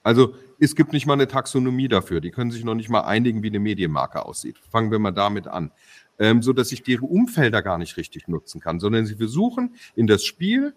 [0.02, 2.20] Also es gibt nicht mal eine Taxonomie dafür.
[2.20, 4.58] Die können sich noch nicht mal einigen, wie eine Medienmarke aussieht.
[4.70, 5.72] Fangen wir mal damit an
[6.20, 10.06] ähm, so dass ich deren Umfelder gar nicht richtig nutzen kann, sondern sie versuchen in
[10.06, 10.74] das Spiel,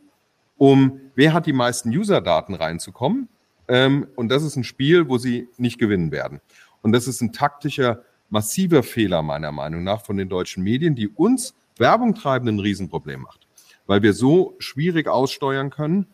[0.58, 3.28] um wer hat die meisten User-Daten reinzukommen.
[3.68, 6.40] Ähm, und das ist ein Spiel, wo sie nicht gewinnen werden.
[6.82, 11.08] Und das ist ein taktischer, massiver Fehler meiner Meinung nach von den deutschen Medien, die
[11.08, 13.48] uns Werbung treiben ein Riesenproblem macht.
[13.86, 16.08] Weil wir so schwierig aussteuern können,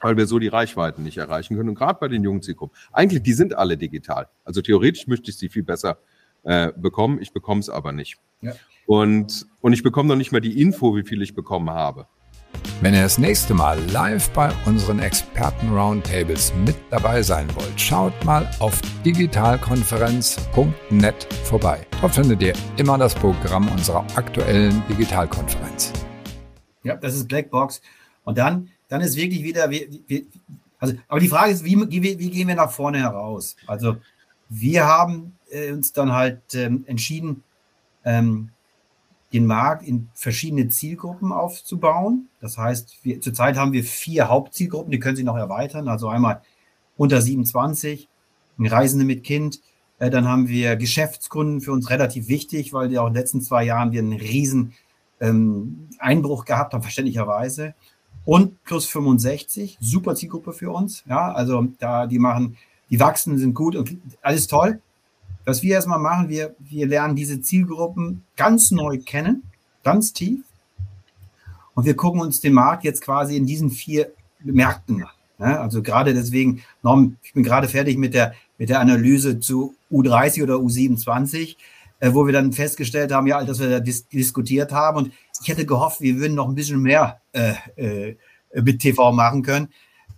[0.00, 1.70] weil wir so die Reichweiten nicht erreichen können.
[1.70, 2.76] Und gerade bei den jungen Zielgruppen.
[2.92, 4.28] Eigentlich, die sind alle digital.
[4.44, 5.98] Also theoretisch möchte ich sie viel besser
[6.42, 7.20] äh, bekommen.
[7.20, 8.18] Ich bekomme es aber nicht.
[8.40, 8.52] Ja.
[8.86, 12.06] Und, und ich bekomme noch nicht mal die Info, wie viel ich bekommen habe.
[12.80, 18.50] Wenn ihr das nächste Mal live bei unseren Experten-Roundtables mit dabei sein wollt, schaut mal
[18.58, 21.86] auf digitalkonferenz.net vorbei.
[22.00, 25.92] Dort findet ihr immer das Programm unserer aktuellen Digitalkonferenz.
[26.82, 27.80] Ja, das ist Blackbox.
[28.24, 30.26] Und dann, dann ist wirklich wieder, wie, wie,
[30.78, 33.56] also, aber die Frage ist, wie, wie, wie gehen wir nach vorne heraus?
[33.66, 33.96] Also,
[34.48, 37.42] wir haben äh, uns dann halt ähm, entschieden,
[38.04, 38.50] ähm,
[39.32, 42.28] den Markt in verschiedene Zielgruppen aufzubauen.
[42.40, 45.88] Das heißt, wir, zurzeit haben wir vier Hauptzielgruppen, die können sich noch erweitern.
[45.88, 46.40] Also einmal
[46.96, 48.08] unter 27,
[48.58, 49.60] Reisende mit Kind.
[49.98, 53.40] Äh, dann haben wir Geschäftskunden für uns relativ wichtig, weil die auch in den letzten
[53.40, 54.72] zwei Jahren wir einen riesen
[55.20, 57.74] ähm, Einbruch gehabt haben, verständlicherweise.
[58.24, 61.04] Und plus 65, super Zielgruppe für uns.
[61.06, 62.56] Ja, also da, die machen,
[62.90, 64.80] die wachsen, sind gut und alles toll.
[65.44, 69.42] Was wir erstmal machen, wir, wir lernen diese Zielgruppen ganz neu kennen,
[69.82, 70.40] ganz tief.
[71.74, 74.10] Und wir gucken uns den Markt jetzt quasi in diesen vier
[74.42, 75.10] Märkten an.
[75.38, 79.74] Ja, also gerade deswegen, Norm, ich bin gerade fertig mit der, mit der Analyse zu
[79.90, 81.54] U30 oder U27, äh,
[82.12, 84.98] wo wir dann festgestellt haben, ja, dass wir da dis diskutiert haben.
[84.98, 88.16] Und ich hätte gehofft, wir würden noch ein bisschen mehr äh, äh,
[88.60, 89.68] mit TV machen können.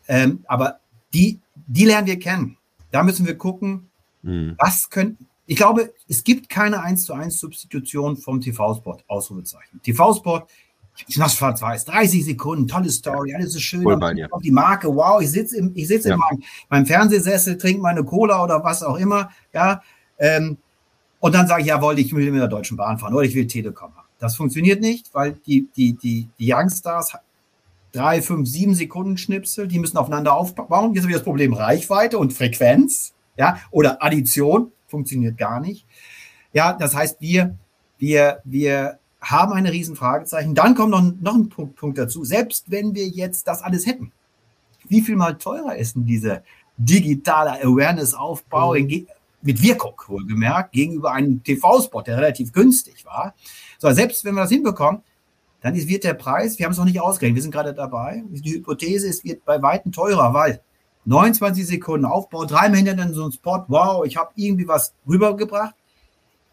[0.08, 0.80] Ähm, aber
[1.12, 2.56] die, die lernen wir kennen.
[2.90, 3.90] Da müssen wir gucken,
[4.26, 4.56] Mhm.
[4.58, 9.80] Was können, ich glaube, es gibt keine 1 zu 1 Substitution vom TV-Spot, Ausrufezeichen.
[9.82, 10.42] TV-Spot,
[11.06, 13.86] ich mach schwarz-weiß, 30 Sekunden, tolle Story, alles ist schön.
[14.30, 16.14] Auf die Marke, wow, ich sitze im, ich sitze ja.
[16.14, 19.80] in meinem, meinem, Fernsehsessel, trinke meine Cola oder was auch immer, ja.
[20.18, 20.58] Ähm,
[21.20, 23.46] und dann sage ich, jawohl, ich will mit der Deutschen Bahn fahren oder ich will
[23.46, 24.06] Telekom haben.
[24.18, 27.16] Das funktioniert nicht, weil die, die, die, die Youngstars
[27.92, 30.94] drei, fünf, sieben Sekunden Schnipsel, die müssen aufeinander aufbauen.
[30.94, 33.14] Jetzt habe ich das Problem Reichweite und Frequenz.
[33.36, 35.86] Ja, oder Addition funktioniert gar nicht.
[36.52, 37.56] Ja, das heißt, wir,
[37.98, 40.54] wir, wir haben eine riesen Fragezeichen.
[40.54, 42.24] Dann kommt noch, noch ein Punkt, Punkt dazu.
[42.24, 44.12] Selbst wenn wir jetzt das alles hätten,
[44.88, 46.42] wie viel mal teurer ist denn dieser
[46.78, 49.06] digitale Awareness-Aufbau mhm.
[49.46, 53.34] Mit Wirkung, wohlgemerkt, gegenüber einem TV-Spot, der relativ günstig war.
[53.78, 55.02] So, selbst wenn wir das hinbekommen,
[55.60, 58.22] dann wird der Preis, wir haben es noch nicht ausgerechnet, wir sind gerade dabei.
[58.28, 60.60] Die Hypothese ist, wird bei Weitem teurer, weil
[61.06, 65.74] 29 Sekunden Aufbau, dreimal hinter so ein Spot, wow, ich habe irgendwie was rübergebracht.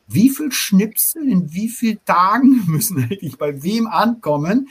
[0.08, 4.70] Wie viel Schnipsel in wie vielen Tagen müssen eigentlich bei wem ankommen,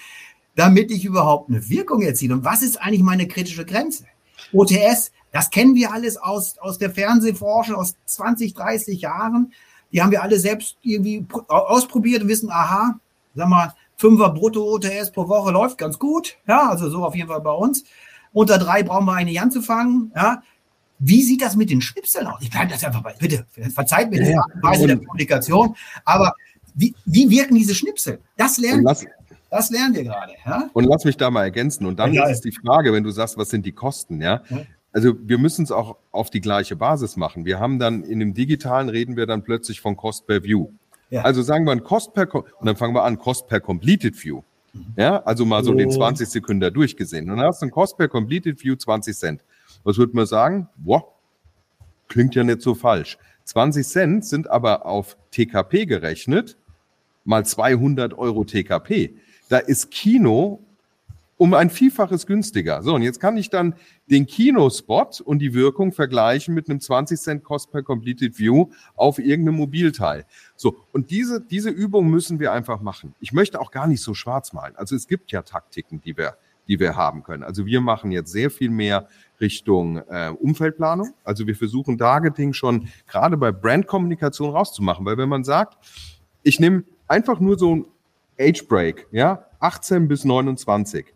[0.54, 2.34] damit ich überhaupt eine Wirkung erziele?
[2.34, 4.06] Und was ist eigentlich meine kritische Grenze?
[4.52, 9.52] OTS, das kennen wir alles aus, aus der Fernsehforschung aus 20, 30 Jahren.
[9.92, 12.98] Die haben wir alle selbst irgendwie ausprobiert und wissen, aha,
[13.34, 16.36] sag mal, Fünfer brutto OTS pro Woche läuft ganz gut.
[16.46, 17.84] Ja, also so auf jeden Fall bei uns.
[18.32, 20.10] Unter drei brauchen wir eine Jan zu fangen.
[20.16, 20.42] Ja.
[20.98, 22.40] Wie sieht das mit den Schnipseln aus?
[22.40, 23.14] Ich bleibe das einfach bei.
[23.18, 25.76] Bitte, verzeiht mir die Weise der Kommunikation.
[26.04, 26.34] Aber
[26.74, 28.20] wie, wie wirken diese Schnipsel?
[28.36, 29.04] Das lernen lass,
[29.52, 30.32] Das lernen wir gerade.
[30.44, 30.70] Ja?
[30.72, 31.86] Und lass mich da mal ergänzen.
[31.86, 34.20] Und dann ja, ist die Frage, wenn du sagst, was sind die Kosten?
[34.20, 34.42] Ja.
[34.92, 37.44] Also wir müssen es auch auf die gleiche Basis machen.
[37.44, 40.68] Wir haben dann in dem digitalen reden wir dann plötzlich von Cost per View.
[41.10, 41.22] Ja.
[41.22, 44.42] Also sagen wir ein Cost per und dann fangen wir an Cost per Completed View.
[44.96, 45.74] Ja, also mal so oh.
[45.74, 47.30] den 20 Sekunden durchgesehen.
[47.30, 49.44] Und dann hast du ein Cost per Completed View 20 Cent.
[49.84, 50.68] Was würde man sagen?
[50.76, 51.12] Boah,
[52.12, 53.16] Klingt ja nicht so falsch.
[53.44, 56.58] 20 Cent sind aber auf TKP gerechnet,
[57.24, 59.16] mal 200 Euro TKP.
[59.52, 60.60] Da ist Kino
[61.36, 62.82] um ein Vielfaches günstiger.
[62.82, 63.74] So, und jetzt kann ich dann
[64.10, 69.18] den Kinospot und die Wirkung vergleichen mit einem 20 Cent Cost per Completed View auf
[69.18, 70.24] irgendeinem Mobilteil.
[70.56, 73.14] So, und diese, diese Übung müssen wir einfach machen.
[73.20, 74.74] Ich möchte auch gar nicht so schwarz malen.
[74.76, 77.42] Also es gibt ja Taktiken, die wir, die wir haben können.
[77.42, 79.06] Also wir machen jetzt sehr viel mehr
[79.38, 81.12] Richtung äh, Umfeldplanung.
[81.24, 85.76] Also wir versuchen Targeting schon gerade bei Brandkommunikation rauszumachen, weil wenn man sagt,
[86.42, 87.84] ich nehme einfach nur so ein
[88.38, 91.06] Age Break, ja, 18 bis 29,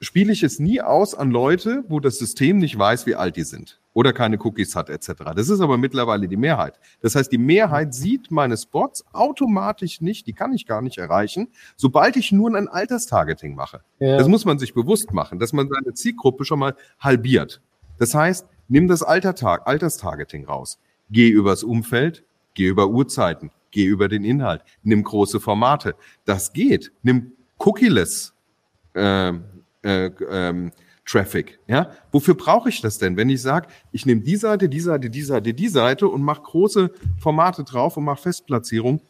[0.00, 3.44] spiele ich es nie aus an Leute, wo das System nicht weiß, wie alt die
[3.44, 5.12] sind oder keine Cookies hat etc.
[5.36, 6.78] Das ist aber mittlerweile die Mehrheit.
[7.00, 11.48] Das heißt, die Mehrheit sieht meine Spots automatisch nicht, die kann ich gar nicht erreichen,
[11.76, 13.82] sobald ich nur ein Alterstargeting mache.
[13.98, 14.16] Ja.
[14.16, 17.60] Das muss man sich bewusst machen, dass man seine Zielgruppe schon mal halbiert.
[17.98, 20.78] Das heißt, nimm das Altertag, Alterstargeting raus.
[21.10, 25.96] Geh übers Umfeld, geh über Uhrzeiten, geh über den Inhalt, nimm große Formate.
[26.24, 26.92] Das geht.
[27.02, 28.34] Nimm Cookieless
[28.94, 29.32] äh,
[29.82, 30.72] äh, ähm,
[31.04, 31.58] Traffic.
[31.66, 31.90] Ja?
[32.12, 35.22] Wofür brauche ich das denn, wenn ich sage, ich nehme die Seite, die Seite, die
[35.22, 39.00] Seite, die Seite und mache große Formate drauf und mache Festplatzierung?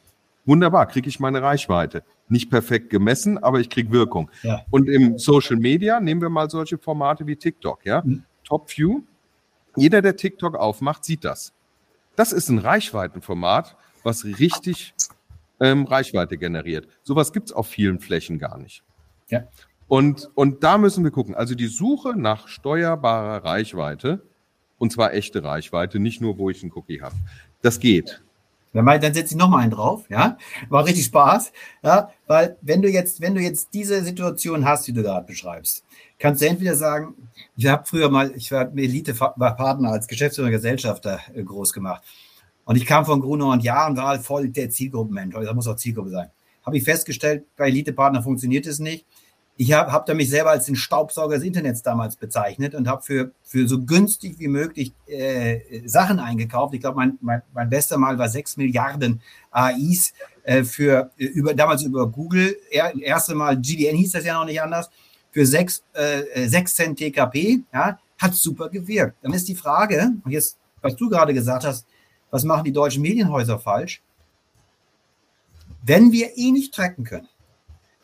[0.45, 2.03] Wunderbar, kriege ich meine Reichweite.
[2.29, 4.31] Nicht perfekt gemessen, aber ich kriege Wirkung.
[4.43, 4.63] Ja.
[4.71, 7.85] Und im Social Media nehmen wir mal solche Formate wie TikTok.
[7.85, 8.03] Ja?
[8.05, 8.25] Mhm.
[8.43, 9.03] Top View.
[9.77, 11.53] Jeder, der TikTok aufmacht, sieht das.
[12.17, 14.95] Das ist ein Reichweitenformat, was richtig
[15.61, 16.89] ähm, Reichweite generiert.
[17.03, 18.83] Sowas gibt es auf vielen Flächen gar nicht.
[19.29, 19.45] Ja.
[19.89, 21.35] Und, und da müssen wir gucken.
[21.35, 24.23] Also die Suche nach steuerbarer Reichweite,
[24.79, 27.15] und zwar echte Reichweite, nicht nur, wo ich einen Cookie habe.
[27.61, 28.23] Das geht.
[28.73, 30.39] Dann, dann setze ich noch mal einen drauf, ja.
[30.71, 32.11] War richtig Spaß, ja.
[32.27, 35.85] Weil wenn du jetzt, wenn du jetzt diese Situation hast, die du gerade beschreibst,
[36.19, 37.15] kannst du entweder sagen,
[37.57, 42.03] ich habe früher mal, ich war Elite-Partner als Geschäftsführer Gesellschafter äh, groß gemacht.
[42.65, 45.35] Und ich kam von Gruner und Jahr und war halt voll der Zielgruppenmensch.
[45.35, 46.29] Da muss auch Zielgruppe sein.
[46.65, 49.05] Habe ich festgestellt, bei Elite-Partner funktioniert es nicht
[49.57, 53.03] ich habe hab da mich selber als den Staubsauger des Internets damals bezeichnet und habe
[53.03, 56.75] für, für so günstig wie möglich äh, Sachen eingekauft.
[56.75, 59.21] Ich glaube, mein, mein, mein bester Mal war 6 Milliarden
[59.51, 62.57] AIs äh, für über damals über Google.
[62.71, 64.91] Er, erste Mal GDN hieß das ja noch nicht anders.
[65.31, 69.17] Für 6, äh, 6 Cent TKP, ja, hat super gewirkt.
[69.23, 71.87] Dann ist die Frage, und jetzt, was du gerade gesagt hast,
[72.33, 74.03] was machen die deutschen Medienhäuser falsch?
[75.85, 77.29] Wenn wir eh nicht tracken können,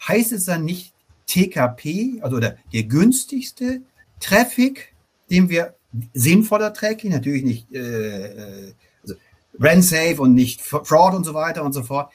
[0.06, 0.92] heißt es dann nicht,
[1.26, 3.82] TKP, also der, der günstigste
[4.18, 4.94] Traffic,
[5.30, 5.74] den wir
[6.14, 9.14] sinnvoller Tracking, natürlich nicht äh, äh also
[9.58, 12.10] brand safe und nicht Fraud und so weiter und so fort.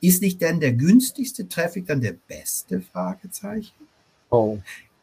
[0.00, 3.86] Ist nicht denn der günstigste Traffic dann der beste Fragezeichen?
[4.30, 4.58] Oh.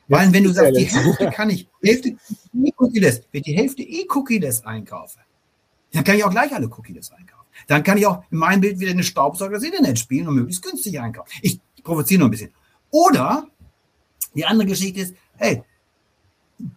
[0.09, 2.09] Weil wenn du sagst, die Hälfte kann ich, Hälfte
[2.53, 5.19] E-Cookie-less, wenn die Hälfte E-Cookie-less einkaufe,
[5.93, 7.45] dann kann ich auch gleich alle Cookie-less einkaufen.
[7.67, 10.63] Dann kann ich auch in meinem Bild wieder eine Staubsauger das Internet spielen und möglichst
[10.63, 11.29] günstig einkaufen.
[11.41, 12.51] Ich provoziere nur ein bisschen.
[12.91, 13.47] Oder
[14.33, 15.63] die andere Geschichte ist, hey,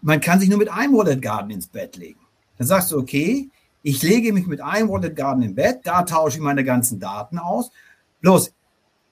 [0.01, 2.21] man kann sich nur mit einem Wallet Garden ins Bett legen.
[2.59, 3.51] Dann sagst du, okay,
[3.83, 7.39] ich lege mich mit einem Wallet Garden im Bett, da tausche ich meine ganzen Daten
[7.39, 7.71] aus.
[8.21, 8.53] Bloß,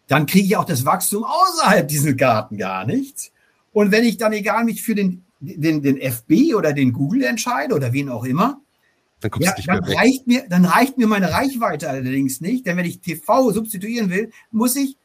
[0.06, 3.32] dann kriege ich auch das Wachstum außerhalb dieses Garten gar nichts.
[3.72, 7.74] Und wenn ich dann egal mich für den, den, den FB oder den Google entscheide
[7.74, 8.60] oder wen auch immer,
[9.20, 13.00] dann, ja, dann reicht mir, dann reicht mir meine Reichweite allerdings nicht, denn wenn ich
[13.00, 14.96] TV substituieren will, muss ich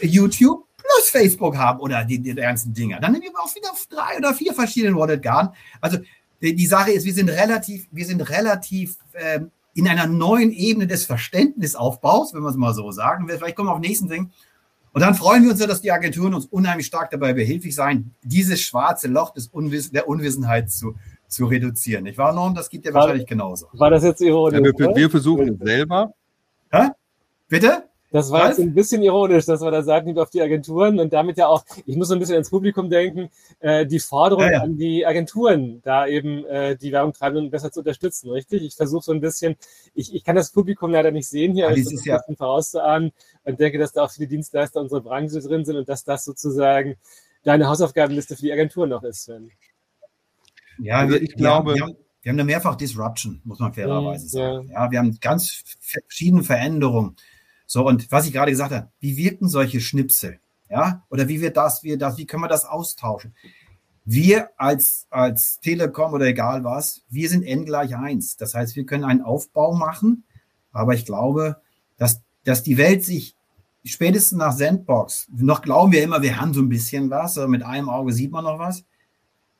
[0.00, 3.00] YouTube plus Facebook haben oder die, die ganzen Dinger.
[3.00, 5.54] Dann nehmen wir auch wieder drei oder vier verschiedene Wallet Garden.
[5.80, 5.98] Also
[6.42, 9.40] die, die Sache ist, wir sind relativ, wir sind relativ äh,
[9.74, 13.28] in einer neuen Ebene des Verständnisaufbaus, wenn wir es mal so sagen.
[13.28, 14.30] Vielleicht kommen wir auf den nächsten Ding.
[14.92, 18.14] Und dann freuen wir uns ja, dass die Agenturen uns unheimlich stark dabei behilflich sein,
[18.22, 20.94] dieses schwarze Loch des Unwiss der Unwissenheit zu,
[21.34, 22.06] zu reduzieren.
[22.06, 23.66] Ich war Norm, das geht ja wahrscheinlich genauso.
[23.72, 24.60] War das jetzt ironisch?
[24.60, 26.14] Ja, wir, wir, versuchen es selber.
[26.70, 26.88] Hä?
[27.48, 27.84] Bitte?
[28.14, 28.50] Das war Was?
[28.50, 31.64] jetzt ein bisschen ironisch, dass wir da sagen, auf die Agenturen und damit ja auch,
[31.84, 34.60] ich muss so ein bisschen ins Publikum denken, äh, die Forderung ja, ja.
[34.60, 38.62] an die Agenturen, da eben äh, die Werbung treibenden besser zu unterstützen, richtig?
[38.62, 39.56] Ich versuche so ein bisschen,
[39.94, 42.36] ich, ich kann das Publikum leider nicht sehen hier, also ein bisschen ja.
[42.36, 43.10] vorauszuahnen
[43.42, 46.94] und denke, dass da auch viele Dienstleister unserer Branche drin sind und dass das sozusagen
[47.42, 49.50] deine Hausaufgabenliste für die Agenturen noch ist, Sven.
[50.78, 51.74] Ja, also ich glaube.
[51.74, 54.68] Wir haben, wir haben eine mehrfach Disruption, muss man fairerweise sagen.
[54.68, 54.84] Ja.
[54.84, 57.16] ja, wir haben ganz verschiedene Veränderungen.
[57.66, 60.40] So, und was ich gerade gesagt habe, wie wirken solche Schnipsel?
[60.70, 63.34] Ja, oder wie wird das, wie das, wie können wir das austauschen?
[64.06, 68.36] Wir als, als Telekom oder egal was, wir sind n gleich eins.
[68.36, 70.24] Das heißt, wir können einen Aufbau machen,
[70.72, 71.60] aber ich glaube,
[71.96, 73.36] dass, dass die Welt sich
[73.84, 77.62] spätestens nach Sandbox, noch glauben wir immer, wir haben so ein bisschen was, aber mit
[77.62, 78.84] einem Auge sieht man noch was.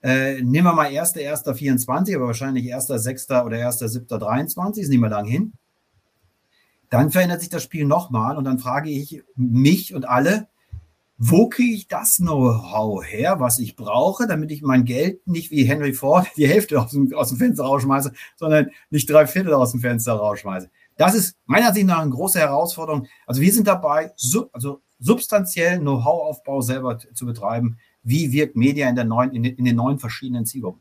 [0.04, 3.42] Äh, nehmen wir mal 1.1.24, aber wahrscheinlich 1.6.
[3.42, 5.54] oder 1.7.23, ist nicht mehr lang hin.
[6.90, 10.46] Dann verändert sich das Spiel nochmal und dann frage ich mich und alle,
[11.16, 15.64] wo kriege ich das Know-how her, was ich brauche, damit ich mein Geld nicht wie
[15.64, 19.70] Henry Ford die Hälfte aus dem, aus dem Fenster rausschmeiße, sondern nicht drei Viertel aus
[19.70, 20.68] dem Fenster rausschmeiße.
[20.98, 23.06] Das ist meiner Ansicht nach eine große Herausforderung.
[23.26, 27.78] Also wir sind dabei, sub, also substanziell Know-how-Aufbau selber zu betreiben.
[28.04, 30.80] Wie wirkt Media in, der neuen, in, in den neuen verschiedenen Zielgruppen?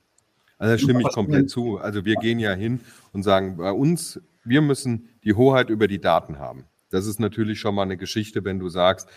[0.58, 1.78] Also da stimme ich komplett zu.
[1.78, 6.00] Also wir gehen ja hin und sagen, bei uns, wir müssen die Hoheit über die
[6.00, 6.66] Daten haben.
[6.90, 9.10] Das ist natürlich schon mal eine Geschichte, wenn du sagst,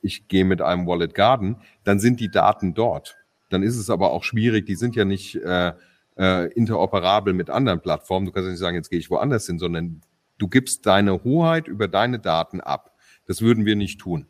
[0.00, 3.16] ich gehe mit einem Wallet Garden, dann sind die Daten dort.
[3.48, 5.72] Dann ist es aber auch schwierig, die sind ja nicht äh,
[6.18, 8.26] äh, interoperabel mit anderen Plattformen.
[8.26, 10.00] Du kannst ja nicht sagen, jetzt gehe ich woanders hin, sondern
[10.38, 12.96] du gibst deine Hoheit über deine Daten ab.
[13.26, 14.26] Das würden wir nicht tun.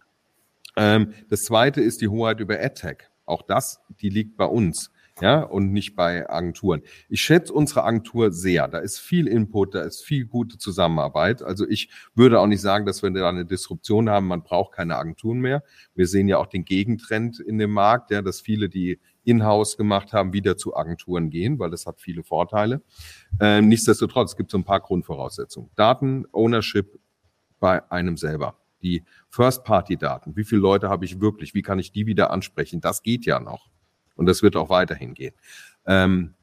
[0.76, 3.08] Ähm, das zweite ist die Hoheit über AdTech.
[3.24, 6.82] Auch das, die liegt bei uns ja, und nicht bei Agenturen.
[7.08, 8.66] Ich schätze unsere Agentur sehr.
[8.68, 11.42] Da ist viel Input, da ist viel gute Zusammenarbeit.
[11.42, 14.26] Also ich würde auch nicht sagen, dass wir da eine Disruption haben.
[14.26, 15.62] Man braucht keine Agenturen mehr.
[15.94, 20.12] Wir sehen ja auch den Gegentrend in dem Markt, ja, dass viele, die in-house gemacht
[20.12, 22.82] haben, wieder zu Agenturen gehen, weil das hat viele Vorteile.
[23.38, 25.70] Ähm, nichtsdestotrotz gibt es so ein paar Grundvoraussetzungen.
[25.76, 26.98] Daten, Ownership
[27.60, 28.56] bei einem selber.
[28.82, 30.36] Die First-Party-Daten.
[30.36, 31.54] Wie viele Leute habe ich wirklich?
[31.54, 32.80] Wie kann ich die wieder ansprechen?
[32.80, 33.68] Das geht ja noch.
[34.16, 35.34] Und das wird auch weiterhin gehen.
[35.86, 36.34] Ähm,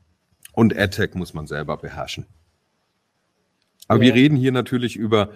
[0.54, 2.26] und AdTech muss man selber beherrschen.
[3.88, 4.08] Aber ja.
[4.08, 5.32] wir reden hier natürlich über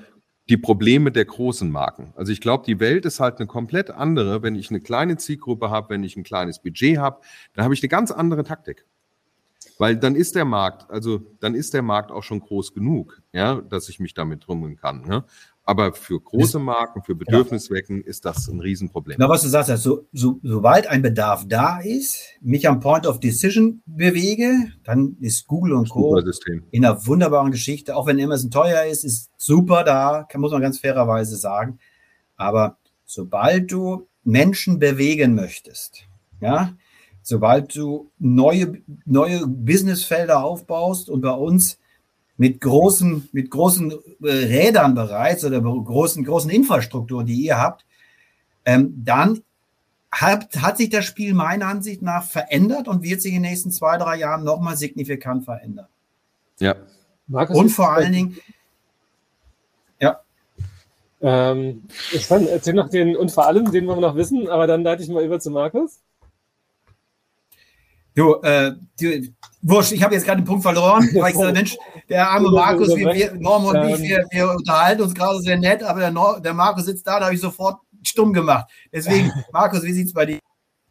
[0.50, 2.14] die Probleme der großen Marken.
[2.16, 5.70] Also ich glaube, die Welt ist halt eine komplett andere, wenn ich eine kleine Zielgruppe
[5.70, 7.22] habe, wenn ich ein kleines Budget habe,
[7.54, 8.86] dann habe ich eine ganz andere Taktik.
[9.80, 13.62] Weil dann ist der Markt, also dann ist der Markt auch schon groß genug, ja,
[13.62, 15.02] dass ich mich damit drum kann.
[15.02, 15.24] Ne?
[15.66, 18.08] Aber für große Marken, für Bedürfniswecken ja.
[18.08, 19.16] ist das ein Riesenproblem.
[19.18, 23.22] Na, was du sagst, also, so, sobald ein Bedarf da ist, mich am Point of
[23.22, 26.20] Decision bewege, dann ist Google und Co.
[26.72, 27.96] in einer wunderbaren Geschichte.
[27.96, 31.80] Auch wenn Amazon teuer ist, ist super da, kann, muss man ganz fairerweise sagen.
[32.36, 36.08] Aber sobald du Menschen bewegen möchtest,
[36.42, 36.74] ja,
[37.22, 41.80] sobald du neue, neue Businessfelder aufbaust und bei uns
[42.38, 47.86] mit großen, mit großen äh, Rädern bereits oder großen, großen Infrastrukturen, die ihr habt,
[48.66, 49.44] ähm, dann
[50.12, 53.72] hat, hat sich das Spiel meiner Ansicht nach verändert und wird sich in den nächsten
[53.72, 55.88] zwei, drei Jahren nochmal signifikant verändern.
[56.60, 56.76] Ja.
[57.28, 58.38] Markus, und vor allen Dingen,
[60.00, 60.20] ja.
[61.22, 64.68] Ähm, ich fand, erzähl noch den und vor allem, den wollen wir noch wissen, aber
[64.68, 66.00] dann leite ich mal über zu Markus.
[68.16, 71.78] Du, äh, du, wurscht, ich habe jetzt gerade den Punkt verloren, weil ich sage, Mensch,
[72.10, 75.84] der arme Markus, wir, wir, Norm und ich, wir, wir unterhalten uns gerade sehr nett,
[75.84, 78.70] aber der, Nor der Markus sitzt da, da habe ich sofort stumm gemacht.
[78.92, 80.40] Deswegen, Markus, wie sieht es bei dir?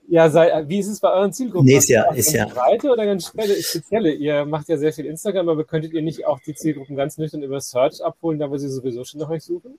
[0.09, 1.67] Ja, sei, wie ist es bei euren Zielgruppen?
[1.67, 2.47] Nee, ist ja, ist ja.
[2.47, 4.13] Breite oder ganz spezielle?
[4.13, 7.43] Ihr macht ja sehr viel Instagram, aber könntet ihr nicht auch die Zielgruppen ganz nüchtern
[7.43, 9.79] über Search abholen, da wo sie sowieso schon nach euch suchen?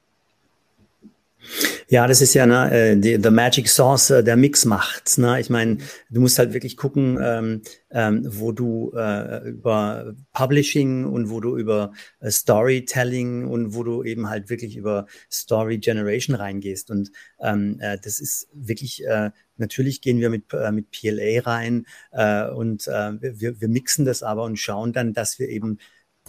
[1.90, 5.18] Ja, das ist ja ne, äh, die, the Magic Sauce, äh, der Mix macht.
[5.18, 5.40] Ne?
[5.40, 5.78] Ich meine,
[6.10, 11.58] du musst halt wirklich gucken, ähm, ähm, wo du äh, über Publishing und wo du
[11.58, 16.90] über äh, Storytelling und wo du eben halt wirklich über Story Generation reingehst.
[16.90, 21.86] Und ähm, äh, das ist wirklich, äh, natürlich gehen wir mit, äh, mit PLA rein
[22.12, 25.78] äh, und äh, wir, wir mixen das aber und schauen dann, dass wir eben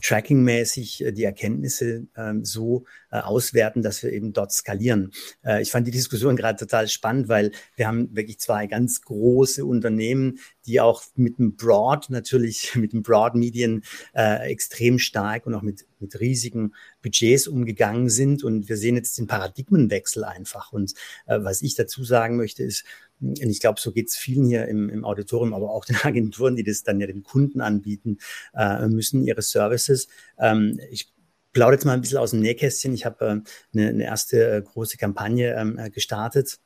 [0.03, 5.12] trackingmäßig äh, die Erkenntnisse ähm, so äh, auswerten, dass wir eben dort skalieren.
[5.45, 9.64] Äh, ich fand die Diskussion gerade total spannend, weil wir haben wirklich zwei ganz große
[9.64, 13.84] Unternehmen, die auch mit dem Broad natürlich, mit dem Broad-Medien
[14.14, 18.45] äh, extrem stark und auch mit, mit riesigen Budgets umgegangen sind.
[18.45, 20.72] Und wir sehen jetzt den Paradigmenwechsel einfach.
[20.72, 20.95] Und
[21.26, 22.84] äh, was ich dazu sagen möchte, ist,
[23.20, 26.56] und ich glaube, so geht es vielen hier im, im Auditorium, aber auch den Agenturen,
[26.56, 28.18] die das dann ja den Kunden anbieten,
[28.54, 30.08] äh, müssen ihre Services.
[30.38, 31.12] Ähm, ich
[31.52, 32.94] plaudere jetzt mal ein bisschen aus dem Nähkästchen.
[32.94, 33.28] Ich habe äh,
[33.78, 36.58] eine, eine erste äh, große Kampagne ähm, äh, gestartet.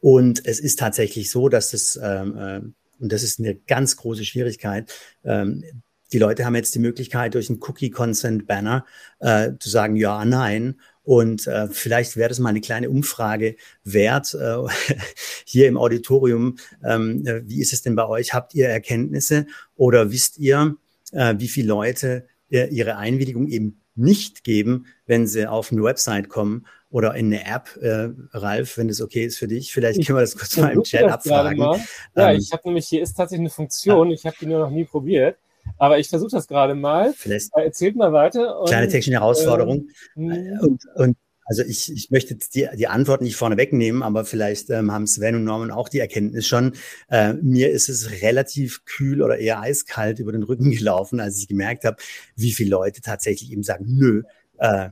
[0.00, 2.60] Und es ist tatsächlich so, dass es, ähm, äh,
[3.02, 4.92] und das ist eine ganz große Schwierigkeit,
[5.24, 5.64] ähm,
[6.12, 8.84] die Leute haben jetzt die Möglichkeit, durch einen Cookie-Consent-Banner
[9.20, 10.80] äh, zu sagen, ja, nein.
[11.02, 14.56] Und äh, vielleicht wäre das mal eine kleine Umfrage wert äh,
[15.44, 16.56] hier im Auditorium.
[16.84, 18.34] Ähm, äh, wie ist es denn bei euch?
[18.34, 19.46] Habt ihr Erkenntnisse
[19.76, 20.76] oder wisst ihr,
[21.12, 26.28] äh, wie viele Leute äh, ihre Einwilligung eben nicht geben, wenn sie auf eine Website
[26.28, 29.72] kommen oder in eine App, äh, Ralf, wenn das okay ist für dich.
[29.72, 31.58] Vielleicht können wir das kurz mal im Chat abfragen.
[31.58, 34.70] Ja, ähm, ich habe nämlich, hier ist tatsächlich eine Funktion, ich habe die nur noch
[34.70, 35.36] nie probiert.
[35.78, 37.12] Aber ich versuche das gerade mal.
[37.14, 38.60] Vielleicht äh, Erzählt mal weiter.
[38.60, 39.88] Und, kleine technische Herausforderung.
[40.16, 44.70] Ähm, und, und Also ich, ich möchte die, die Antwort nicht vorne wegnehmen, aber vielleicht
[44.70, 46.74] ähm, haben Sven und Norman auch die Erkenntnis schon.
[47.08, 51.48] Äh, mir ist es relativ kühl oder eher eiskalt über den Rücken gelaufen, als ich
[51.48, 51.96] gemerkt habe,
[52.36, 54.22] wie viele Leute tatsächlich eben sagen, nö,
[54.58, 54.90] äh,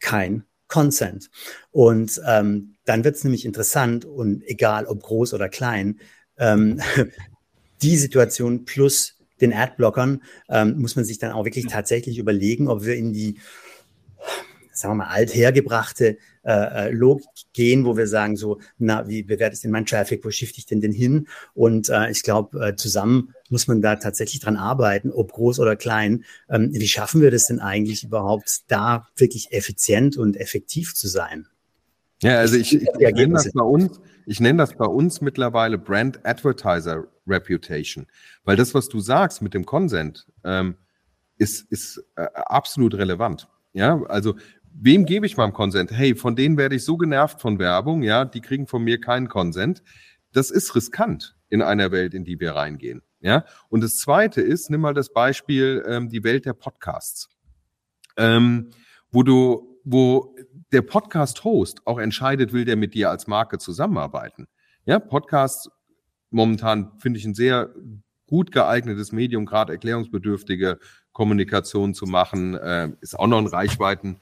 [0.00, 1.30] kein Consent.
[1.70, 6.00] Und ähm, dann wird es nämlich interessant und egal ob groß oder klein,
[6.36, 6.80] ähm,
[7.82, 9.13] die Situation plus
[9.44, 13.38] den Adblockern ähm, muss man sich dann auch wirklich tatsächlich überlegen, ob wir in die
[14.74, 19.62] sagen wir mal, althergebrachte äh, äh, Logik gehen, wo wir sagen so, na, wie bewertet
[19.62, 21.28] denn mein Traffic, wo shifte ich denn denn hin?
[21.54, 25.76] Und äh, ich glaube, äh, zusammen muss man da tatsächlich dran arbeiten, ob groß oder
[25.76, 26.24] klein.
[26.50, 31.46] Ähm, wie schaffen wir das denn eigentlich überhaupt, da wirklich effizient und effektiv zu sein?
[32.22, 36.24] Ja, also ich, ich, ich das bei uns, ich nenne das bei uns mittlerweile Brand
[36.24, 38.06] Advertiser Reputation,
[38.44, 40.76] weil das, was du sagst mit dem Consent, ähm,
[41.36, 43.48] ist, ist äh, absolut relevant.
[43.72, 44.36] Ja, also
[44.72, 45.90] wem gebe ich meinem Consent?
[45.90, 49.28] Hey, von denen werde ich so genervt von Werbung, ja, die kriegen von mir keinen
[49.28, 49.82] Consent.
[50.32, 53.02] Das ist riskant in einer Welt, in die wir reingehen.
[53.20, 57.30] Ja, und das zweite ist, nimm mal das Beispiel, ähm, die Welt der Podcasts.
[58.16, 58.70] Ähm,
[59.10, 60.36] wo du, wo
[60.74, 64.46] der Podcast-Host auch entscheidet, will der mit dir als Marke zusammenarbeiten.
[64.84, 65.70] Ja, Podcasts
[66.30, 67.70] momentan finde ich ein sehr
[68.26, 70.78] gut geeignetes Medium, gerade erklärungsbedürftige
[71.12, 74.16] Kommunikation zu machen, äh, ist auch noch ein Reichweiten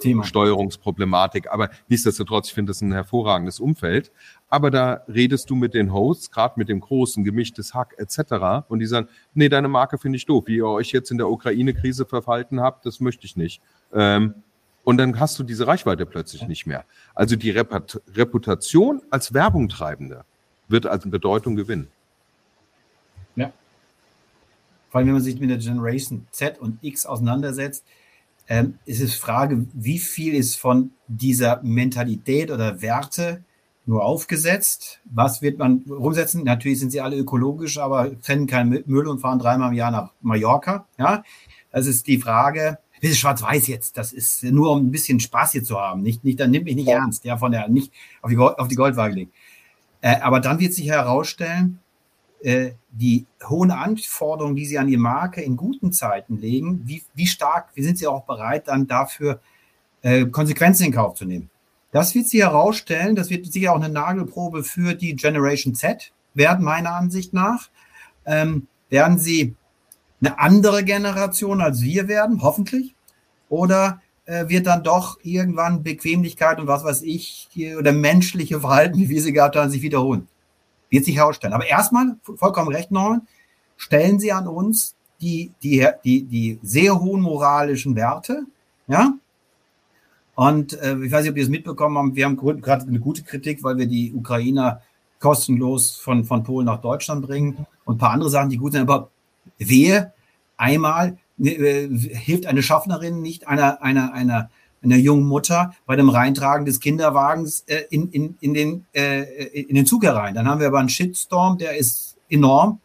[0.00, 0.24] Thema.
[0.24, 1.52] Steuerungsproblematik.
[1.52, 4.10] Aber nichtsdestotrotz, ich finde das ein hervorragendes Umfeld.
[4.48, 8.66] Aber da redest du mit den Hosts, gerade mit dem großen gemischtes Hack etc.
[8.68, 10.44] Und die sagen, nee, deine Marke finde ich doof.
[10.46, 13.60] Wie ihr euch jetzt in der Ukraine-Krise verhalten habt, das möchte ich nicht.
[13.92, 14.34] Ähm,
[14.84, 16.84] und dann hast du diese Reichweite plötzlich nicht mehr.
[17.14, 20.24] Also die Reputation als Werbungtreibende
[20.68, 21.88] wird als Bedeutung gewinnen.
[23.36, 23.52] Ja.
[24.90, 27.84] Vor allem, wenn man sich mit der Generation Z und X auseinandersetzt,
[28.46, 33.42] ähm, ist es Frage, wie viel ist von dieser Mentalität oder Werte
[33.86, 35.00] nur aufgesetzt?
[35.04, 36.44] Was wird man umsetzen?
[36.44, 40.12] Natürlich sind sie alle ökologisch, aber trennen keinen Müll und fahren dreimal im Jahr nach
[40.20, 40.86] Mallorca.
[40.98, 41.22] Ja,
[41.70, 42.78] das ist die Frage.
[43.10, 43.98] Ist schwarz-weiß jetzt.
[43.98, 46.00] Das ist nur um ein bisschen Spaß hier zu haben.
[46.00, 47.00] Nicht, nicht, dann nimmt mich nicht ja.
[47.00, 47.24] ernst.
[47.24, 47.92] Ja, von der, nicht
[48.22, 49.32] auf die, auf die Goldwaage legen.
[50.00, 51.80] Äh, aber dann wird sich herausstellen,
[52.42, 57.26] äh, die hohen Anforderungen, die sie an die Marke in guten Zeiten legen, wie, wie
[57.26, 59.40] stark, wie sind sie auch bereit, dann dafür
[60.00, 61.50] äh, Konsequenzen in Kauf zu nehmen.
[61.92, 66.64] Das wird sie herausstellen, das wird sicher auch eine Nagelprobe für die Generation Z werden,
[66.64, 67.68] meiner Ansicht nach.
[68.24, 69.56] Ähm, werden sie
[70.24, 72.94] eine andere Generation als wir werden, hoffentlich?
[73.48, 77.48] Oder äh, wird dann doch irgendwann Bequemlichkeit und was weiß ich,
[77.78, 80.28] oder menschliche Verhalten, wie wir sie gehabt haben, sich wiederholen?
[80.90, 81.54] Wird sich herausstellen.
[81.54, 83.26] Aber erstmal, vollkommen recht, Norman,
[83.76, 88.44] stellen Sie an uns die, die, die, die sehr hohen moralischen Werte,
[88.86, 89.14] ja,
[90.34, 93.22] und äh, ich weiß nicht, ob ihr es mitbekommen haben, wir haben gerade eine gute
[93.22, 94.82] Kritik, weil wir die Ukrainer
[95.20, 98.82] kostenlos von, von Polen nach Deutschland bringen und ein paar andere Sachen, die gut sind.
[98.82, 99.10] Aber
[99.68, 100.12] wehe,
[100.56, 104.50] einmal äh, hilft eine Schaffnerin nicht einer, einer, einer,
[104.82, 109.22] einer jungen Mutter bei dem Reintragen des Kinderwagens äh, in, in, in, den, äh,
[109.60, 110.34] in den Zug herein.
[110.34, 112.80] Dann haben wir aber einen Shitstorm, der ist enorm,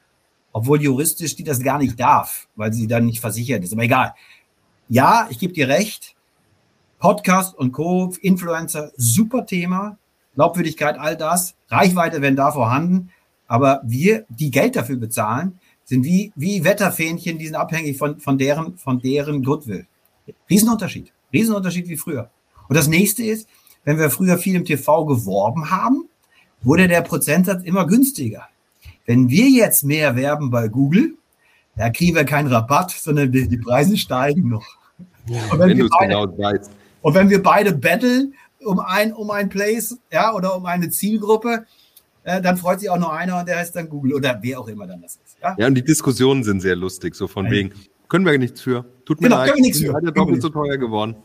[0.51, 3.73] obwohl juristisch die das gar nicht darf, weil sie dann nicht versichert ist.
[3.73, 4.13] Aber egal.
[4.87, 6.15] Ja, ich gebe dir recht.
[6.97, 9.97] Podcast und Co., Influencer, super Thema.
[10.35, 11.55] Glaubwürdigkeit, all das.
[11.69, 13.11] Reichweite, wenn da vorhanden.
[13.47, 15.58] Aber wir, die Geld dafür bezahlen,
[15.89, 19.87] sind wie, wie Wetterfähnchen, die sind abhängig von, von deren, von deren Goodwill.
[20.47, 21.11] Riesenunterschied.
[21.33, 22.29] Riesenunterschied wie früher.
[22.67, 23.49] Und das nächste ist,
[23.85, 26.07] wenn wir früher viel im TV geworben haben,
[26.61, 28.47] wurde der Prozentsatz immer günstiger.
[29.07, 31.15] Wenn wir jetzt mehr werben bei Google,
[31.75, 34.67] da kriegen wir keinen Rabatt, sondern die, Preise steigen noch.
[35.27, 36.69] Und wenn, wenn wir beide, genau weißt.
[37.01, 41.65] und wenn wir beide battlen um ein, um ein Place, ja, oder um eine Zielgruppe,
[42.23, 44.67] äh, dann freut sich auch nur einer und der heißt dann Google oder wer auch
[44.67, 45.37] immer dann das ist.
[45.41, 47.71] Ja, ja und die Diskussionen sind sehr lustig, so von wegen,
[48.07, 48.85] können wir nichts für.
[49.05, 49.91] Tut mir genau, leid, nichts für.
[49.91, 51.15] Leider doppelt so teuer geworden.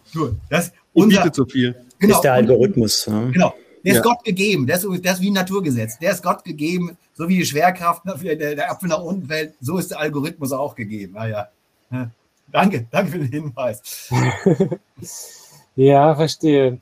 [0.49, 1.75] Das, unser, bietet so viel.
[1.99, 3.07] Genau, ist der Algorithmus.
[3.07, 3.31] Ja.
[3.31, 3.55] Genau.
[3.85, 4.03] Der ist ja.
[4.03, 4.67] Gott gegeben.
[4.67, 5.99] Der ist, der ist wie ein Naturgesetz.
[5.99, 6.97] Der ist Gott gegeben.
[7.13, 10.75] So wie die Schwerkraft, der, der Apfel nach unten fällt, so ist der Algorithmus auch
[10.75, 11.15] gegeben.
[11.15, 11.49] Naja.
[11.91, 12.11] Ah, ja.
[12.51, 14.11] Danke, danke für den Hinweis.
[15.77, 16.81] ja, verstehe.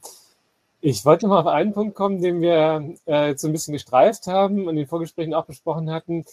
[0.85, 4.26] Ich wollte mal auf einen Punkt kommen, den wir äh, jetzt so ein bisschen gestreift
[4.26, 6.24] haben und in den Vorgesprächen auch besprochen hatten.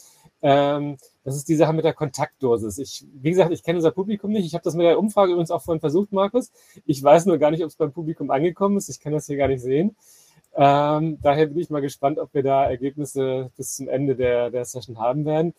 [0.41, 2.79] Ähm, das ist die Sache mit der Kontaktdosis.
[2.79, 4.47] Ich, wie gesagt, ich kenne unser Publikum nicht.
[4.47, 6.51] Ich habe das mit der Umfrage übrigens auch vorhin versucht, Markus.
[6.87, 8.89] Ich weiß nur gar nicht, ob es beim Publikum angekommen ist.
[8.89, 9.95] Ich kann das hier gar nicht sehen.
[10.55, 14.65] Ähm, daher bin ich mal gespannt, ob wir da Ergebnisse bis zum Ende der, der
[14.65, 15.53] Session haben werden.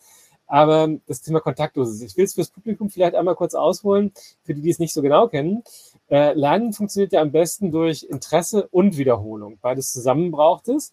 [0.47, 2.01] Aber das Thema Kontaktdosis.
[2.01, 4.11] Ich will es fürs Publikum vielleicht einmal kurz ausholen,
[4.43, 5.63] für die, die es nicht so genau kennen.
[6.11, 9.57] Äh, Lernen funktioniert ja am besten durch Interesse und Wiederholung.
[9.61, 10.91] Beides zusammen braucht es.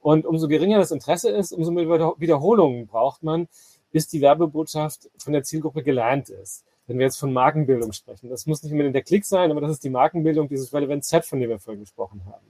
[0.00, 3.48] Und umso geringer das Interesse ist, umso mehr Wiederholungen braucht man,
[3.90, 6.64] bis die Werbebotschaft von der Zielgruppe gelernt ist.
[6.86, 9.72] Wenn wir jetzt von Markenbildung sprechen, das muss nicht unbedingt der Klick sein, aber das
[9.72, 12.46] ist die Markenbildung, dieses Relevant Set, von dem wir vorhin gesprochen haben.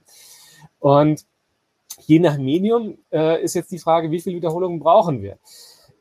[0.79, 1.25] Und
[1.99, 5.37] je nach Medium äh, ist jetzt die Frage, wie viele Wiederholungen brauchen wir?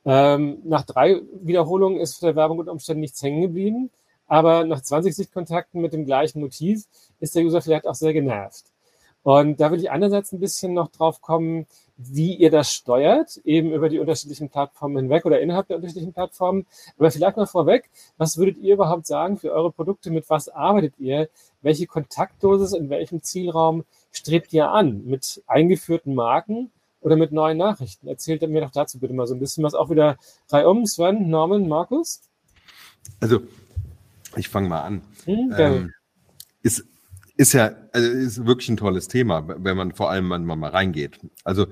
[0.05, 3.91] Ähm, nach drei Wiederholungen ist für der Werbung unter Umständen nichts hängen geblieben.
[4.31, 6.85] Aber nach 20 Sichtkontakten mit dem gleichen Motiv
[7.19, 8.67] ist der User vielleicht auch sehr genervt.
[9.25, 11.67] Und da will ich einerseits ein bisschen noch drauf kommen,
[11.97, 16.65] wie ihr das steuert, eben über die unterschiedlichen Plattformen hinweg oder innerhalb der unterschiedlichen Plattformen.
[16.97, 20.13] Aber vielleicht mal vorweg, was würdet ihr überhaupt sagen für eure Produkte?
[20.13, 21.29] Mit was arbeitet ihr?
[21.61, 25.05] Welche Kontaktdosis in welchem Zielraum strebt ihr an?
[25.07, 26.71] Mit eingeführten Marken
[27.01, 28.07] oder mit neuen Nachrichten?
[28.07, 29.75] Erzählt mir doch dazu bitte mal so ein bisschen was.
[29.75, 30.19] Auch wieder
[30.51, 30.87] reihum.
[30.87, 32.21] Sven, Norman, Markus?
[33.19, 33.41] Also
[34.37, 35.03] ich fange mal an.
[35.25, 35.93] Hm, ähm,
[36.63, 36.85] ist,
[37.37, 41.19] ist ja also ist wirklich ein tolles Thema, wenn man vor allem mal, mal reingeht.
[41.45, 41.67] Also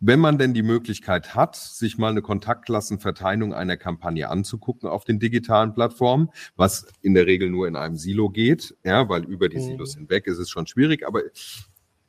[0.00, 5.18] wenn man denn die Möglichkeit hat, sich mal eine Kontaktklassenverteilung einer Kampagne anzugucken auf den
[5.18, 9.58] digitalen Plattformen, was in der Regel nur in einem Silo geht, ja, weil über die
[9.58, 10.02] Silos mhm.
[10.02, 11.04] hinweg ist es schon schwierig.
[11.04, 11.22] Aber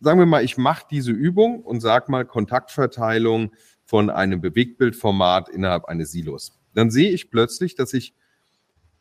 [0.01, 3.53] sagen wir mal, ich mache diese Übung und sag mal Kontaktverteilung
[3.85, 6.59] von einem Bewegtbildformat innerhalb eines Silos.
[6.75, 8.13] Dann sehe ich plötzlich, dass ich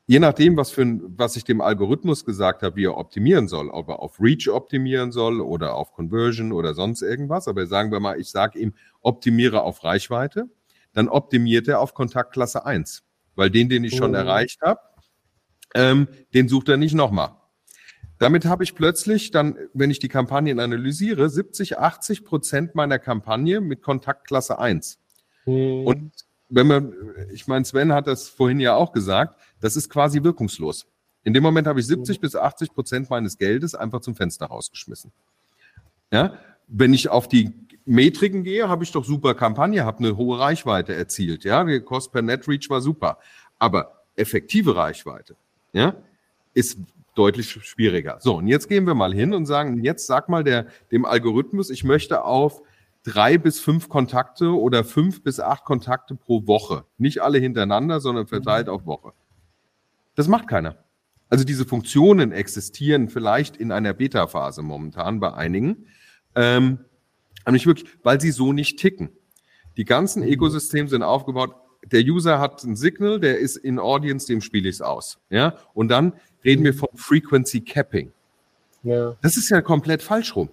[0.09, 3.69] je nachdem, was, für ein, was ich dem Algorithmus gesagt habe, wie er optimieren soll,
[3.69, 8.01] ob er auf Reach optimieren soll oder auf Conversion oder sonst irgendwas, aber sagen wir
[8.01, 10.49] mal, ich sage ihm, optimiere auf Reichweite,
[10.95, 13.05] dann optimiert er auf Kontaktklasse 1,
[13.37, 14.17] weil den, den ich schon oh.
[14.17, 14.81] erreicht habe,
[15.75, 17.37] ähm, den sucht er nicht nochmal.
[18.19, 23.61] Damit habe ich plötzlich dann, wenn ich die Kampagnen analysiere, 70, 80 Prozent meiner Kampagne
[23.61, 24.99] mit Kontaktklasse 1.
[25.45, 25.87] Mhm.
[25.87, 26.13] Und
[26.49, 26.95] wenn man,
[27.31, 30.87] ich meine, Sven hat das vorhin ja auch gesagt, das ist quasi wirkungslos.
[31.25, 35.13] In dem Moment habe ich 70 bis 80 Prozent meines Geldes einfach zum Fenster rausgeschmissen.
[36.11, 36.39] Ja,
[36.69, 37.53] wenn ich auf die
[37.85, 41.45] Metriken gehe, habe ich doch super Kampagne, habe eine hohe Reichweite erzielt.
[41.45, 43.19] Ja, der Cost per Net Reach war super.
[43.59, 45.37] Aber effektive Reichweite,
[45.73, 45.95] ja,
[46.55, 46.79] ist
[47.15, 48.19] deutlich schwieriger.
[48.21, 51.71] So, und jetzt gehen wir mal hin und sagen, jetzt sag mal der, dem Algorithmus,
[51.71, 52.63] ich möchte auf
[53.03, 56.85] drei bis fünf Kontakte oder fünf bis acht Kontakte pro Woche.
[56.99, 59.13] Nicht alle hintereinander, sondern verteilt auf Woche.
[60.19, 60.75] Das macht keiner.
[61.29, 65.87] Also diese Funktionen existieren vielleicht in einer Beta-Phase momentan bei einigen,
[66.35, 66.81] ähm,
[67.45, 69.11] aber nicht wirklich, weil sie so nicht ticken.
[69.77, 71.55] Die ganzen Ökosysteme sind aufgebaut.
[71.85, 75.21] Der User hat ein Signal, der ist in Audience, dem spiele ich es aus.
[75.31, 75.55] Ja?
[75.73, 76.14] Und dann
[76.45, 78.11] reden wir von Frequency Capping.
[78.83, 79.16] Ja.
[79.23, 80.49] Das ist ja komplett falsch rum.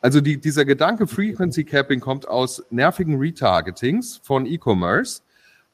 [0.00, 5.20] Also die, dieser Gedanke Frequency Capping kommt aus nervigen Retargetings von E-Commerce,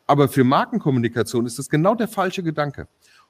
[0.08, 2.88] aber für Markenkommunikation ist das genau der falsche Gedanke.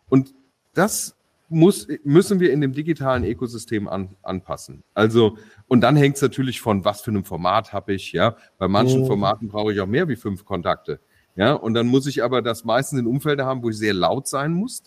[0.09, 0.35] Und
[0.75, 1.17] das
[1.49, 4.83] muss, müssen wir in dem digitalen Ökosystem an, anpassen.
[4.95, 5.39] Also,
[5.69, 8.37] und dann hängt es natürlich von, was für einem Format habe ich, ja.
[8.59, 9.07] Bei manchen oh.
[9.07, 11.01] Formaten brauche ich auch mehr wie fünf Kontakte.
[11.37, 14.29] Ja, und dann muss ich aber das meistens in Umfelder haben, wo ich sehr laut
[14.29, 14.83] sein muss.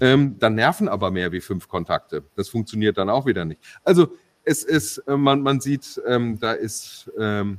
[0.00, 2.24] Ähm, dann nerven aber mehr wie fünf Kontakte.
[2.36, 3.60] Das funktioniert dann auch wieder nicht.
[3.84, 4.08] Also
[4.44, 7.58] es ist, äh, man, man sieht, ähm, da ist ähm,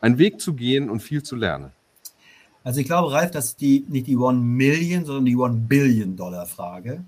[0.00, 1.72] ein Weg zu gehen und viel zu lernen.
[2.68, 6.16] Also ich glaube, Ralf, das ist die, nicht die One Million, sondern die One Billion
[6.16, 7.02] Dollar Frage.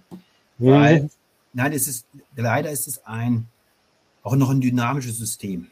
[0.56, 0.70] Mhm.
[0.70, 1.10] Weil,
[1.52, 3.46] nein, es ist, leider ist es ein,
[4.22, 5.66] auch noch ein dynamisches System.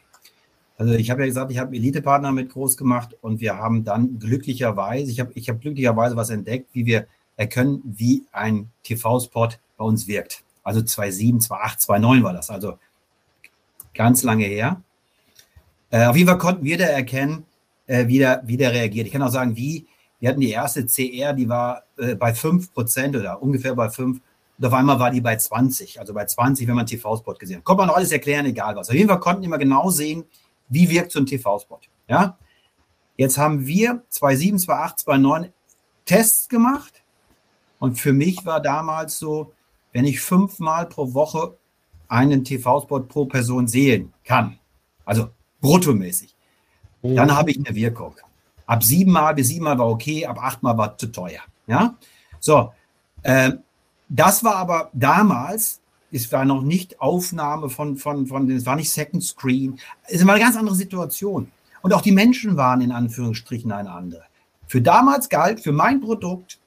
[0.76, 4.18] Also ich habe ja gesagt, ich habe Elite-Partner mit groß gemacht und wir haben dann
[4.18, 7.07] glücklicherweise, ich habe ich hab glücklicherweise was entdeckt, wie wir
[7.39, 10.43] erkennen, wie ein TV-Spot bei uns wirkt.
[10.64, 12.51] Also 2.7, 2.8, 2.9 war das.
[12.51, 12.78] Also
[13.95, 14.82] ganz lange her.
[15.89, 17.47] Äh, auf jeden Fall konnten wir da erkennen,
[17.89, 19.07] äh, wie, der, wie der reagiert.
[19.09, 19.86] Ich kann auch sagen, wie.
[20.20, 24.20] Wir hatten die erste CR, die war äh, bei 5% oder ungefähr bei 5%.
[24.59, 27.64] Und auf einmal war die bei 20, also bei 20, wenn man TV-Spot gesehen hat.
[27.64, 28.89] Konnte man auch alles erklären, egal was.
[28.89, 30.24] Auf jeden Fall konnten immer genau sehen,
[30.68, 31.78] wie wirkt so ein TV-Spot.
[32.09, 32.36] Ja?
[33.16, 35.51] Jetzt haben wir 2.7, 2.8, 2.9
[36.05, 37.05] Tests gemacht.
[37.78, 39.53] Und für mich war damals so,
[39.93, 41.57] wenn ich fünfmal pro Woche
[42.09, 44.59] einen TV-Spot pro Person sehen kann,
[45.05, 45.28] also
[45.61, 46.34] bruttomäßig,
[47.03, 47.16] mhm.
[47.16, 48.14] dann habe ich eine Wirkung.
[48.66, 51.40] Ab siebenmal bis siebenmal war okay, ab achtmal war zu teuer.
[51.66, 51.96] Ja,
[52.40, 52.72] so.
[53.22, 53.53] Äh,
[54.09, 55.80] das war aber damals,
[56.11, 59.78] es war noch nicht Aufnahme von, von, von, es war nicht Second Screen.
[60.05, 61.51] Es war eine ganz andere Situation.
[61.82, 64.24] Und auch die Menschen waren in Anführungsstrichen eine andere.
[64.66, 66.59] Für damals galt, für mein Produkt,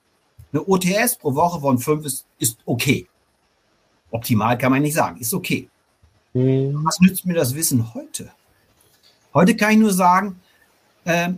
[0.53, 3.07] eine OTS pro Woche von fünf ist, ist okay.
[4.11, 5.69] Optimal kann man nicht sagen, ist okay.
[6.33, 6.83] Mhm.
[6.83, 8.31] Was nützt mir das Wissen heute?
[9.33, 10.39] Heute kann ich nur sagen,
[11.05, 11.29] äh,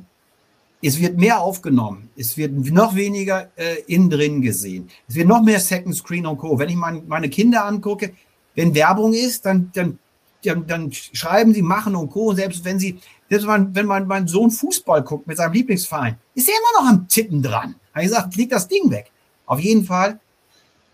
[0.81, 5.41] es wird mehr aufgenommen, es wird noch weniger äh, innen drin gesehen, es wird noch
[5.41, 6.57] mehr Second Screen und Co.
[6.59, 8.13] Wenn ich mein, meine Kinder angucke,
[8.55, 9.97] wenn Werbung ist, dann, dann,
[10.43, 12.29] dann, dann schreiben sie machen und Co.
[12.29, 16.17] Und selbst wenn sie, selbst wenn, wenn mein, mein Sohn Fußball guckt mit seinem Lieblingsverein,
[16.35, 17.75] ist er immer noch am Tippen dran.
[17.93, 19.11] Habe ich gesagt, leg das Ding weg.
[19.45, 20.19] Auf jeden Fall,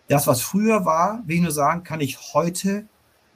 [0.08, 2.86] das, was früher war, will ich nur sagen, kann ich heute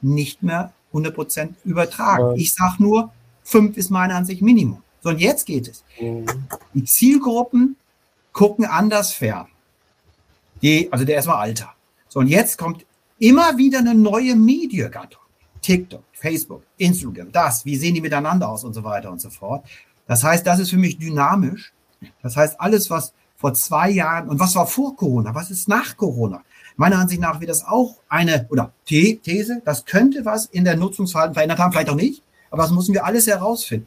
[0.02, 2.36] nicht mehr 100% übertragen.
[2.36, 3.12] Ich sage nur,
[3.44, 4.82] fünf ist meiner Ansicht Minimum.
[5.00, 5.84] So, und jetzt geht es.
[6.00, 6.26] Mhm.
[6.72, 7.76] Die Zielgruppen
[8.32, 9.46] gucken anders fern.
[10.62, 11.74] Die, also der erstmal Alter.
[12.08, 12.84] So, und jetzt kommt
[13.18, 15.20] immer wieder eine neue Mediengattung.
[15.60, 19.64] TikTok, Facebook, Instagram, das, wie sehen die miteinander aus und so weiter und so fort.
[20.06, 21.72] Das heißt, das ist für mich dynamisch.
[22.22, 25.96] Das heißt, alles, was vor zwei Jahren und was war vor Corona, was ist nach
[25.96, 26.42] Corona?
[26.76, 31.34] Meiner Ansicht nach wird das auch eine, oder These, das könnte was in der Nutzungsverhalten
[31.34, 32.22] verändert haben, vielleicht auch nicht,
[32.54, 33.86] aber das müssen wir alles herausfinden.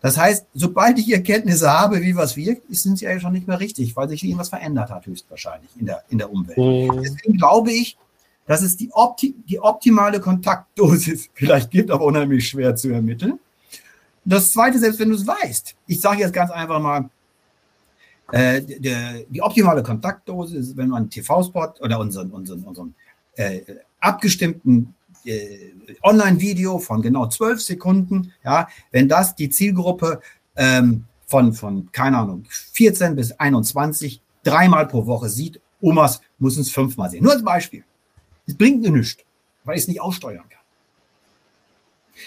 [0.00, 3.60] Das heißt, sobald ich Erkenntnisse habe, wie was wirkt, sind sie ja schon nicht mehr
[3.60, 6.56] richtig, weil sich irgendwas verändert hat, höchstwahrscheinlich in der, in der Umwelt.
[6.56, 7.02] Mhm.
[7.02, 7.98] Deswegen glaube ich,
[8.46, 13.38] dass es die, opti die optimale Kontaktdosis vielleicht gibt, aber unheimlich schwer zu ermitteln.
[14.24, 17.10] Das zweite, selbst wenn du es weißt, ich sage jetzt ganz einfach mal,
[18.30, 22.94] äh, die, die optimale Kontaktdosis ist, wenn man TV-Spot oder unseren, unseren, unseren
[23.36, 23.60] äh,
[24.00, 24.94] abgestimmten
[26.02, 30.20] Online-Video von genau zwölf Sekunden, ja, wenn das die Zielgruppe
[30.56, 36.70] ähm, von, von, keine Ahnung, 14 bis 21 dreimal pro Woche sieht, Omas müssen es
[36.70, 37.22] fünfmal sehen.
[37.22, 37.84] Nur als Beispiel.
[38.46, 39.22] Es bringt mir nichts,
[39.64, 40.58] weil ich es nicht aussteuern kann.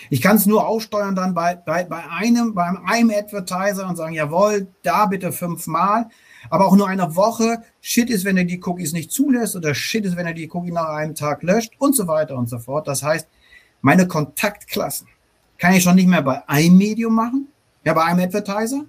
[0.09, 4.13] Ich kann es nur aussteuern dann bei, bei, bei einem, bei einem Advertiser und sagen,
[4.13, 6.09] jawohl, da bitte fünfmal.
[6.49, 7.63] Aber auch nur eine Woche.
[7.81, 10.71] Shit ist, wenn er die Cookies nicht zulässt oder Shit ist, wenn er die Cookie
[10.71, 12.87] nach einem Tag löscht und so weiter und so fort.
[12.87, 13.27] Das heißt,
[13.81, 15.07] meine Kontaktklassen
[15.57, 17.47] kann ich schon nicht mehr bei einem Medium machen,
[17.83, 18.85] ja, bei einem Advertiser.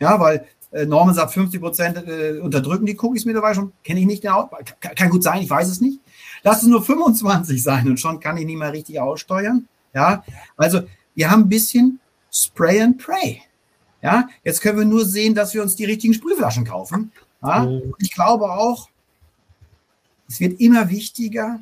[0.00, 3.72] Ja, weil äh, Norman sagt, 50 Prozent äh, unterdrücken die Cookies mittlerweile schon.
[3.82, 4.50] Kenne ich nicht genau.
[4.80, 6.00] Kann, kann gut sein, ich weiß es nicht.
[6.42, 9.66] Lass es nur 25 sein und schon kann ich nicht mehr richtig aussteuern.
[9.94, 10.22] Ja,
[10.56, 10.82] also
[11.14, 13.42] wir haben ein bisschen Spray and Pray.
[14.02, 17.12] Ja, jetzt können wir nur sehen, dass wir uns die richtigen Sprühflaschen kaufen.
[17.42, 17.68] Ja,
[17.98, 18.88] ich glaube auch,
[20.28, 21.60] es wird immer wichtiger,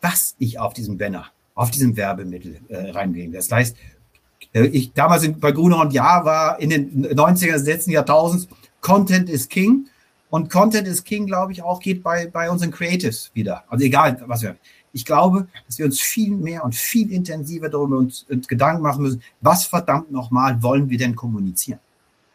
[0.00, 3.32] was ich auf diesem Banner, auf diesem Werbemittel äh, reinbringe.
[3.32, 3.76] Das heißt,
[4.52, 8.48] äh, ich damals bei Gruner und Ja war in den 90er des letzten Jahrtausends
[8.80, 9.88] Content is King.
[10.28, 13.64] Und Content is King, glaube ich, auch geht bei, bei unseren Creatives wieder.
[13.68, 14.56] Also egal, was wir.
[14.96, 19.02] Ich glaube, dass wir uns viel mehr und viel intensiver darüber uns, uns Gedanken machen
[19.02, 21.80] müssen, was verdammt nochmal wollen wir denn kommunizieren?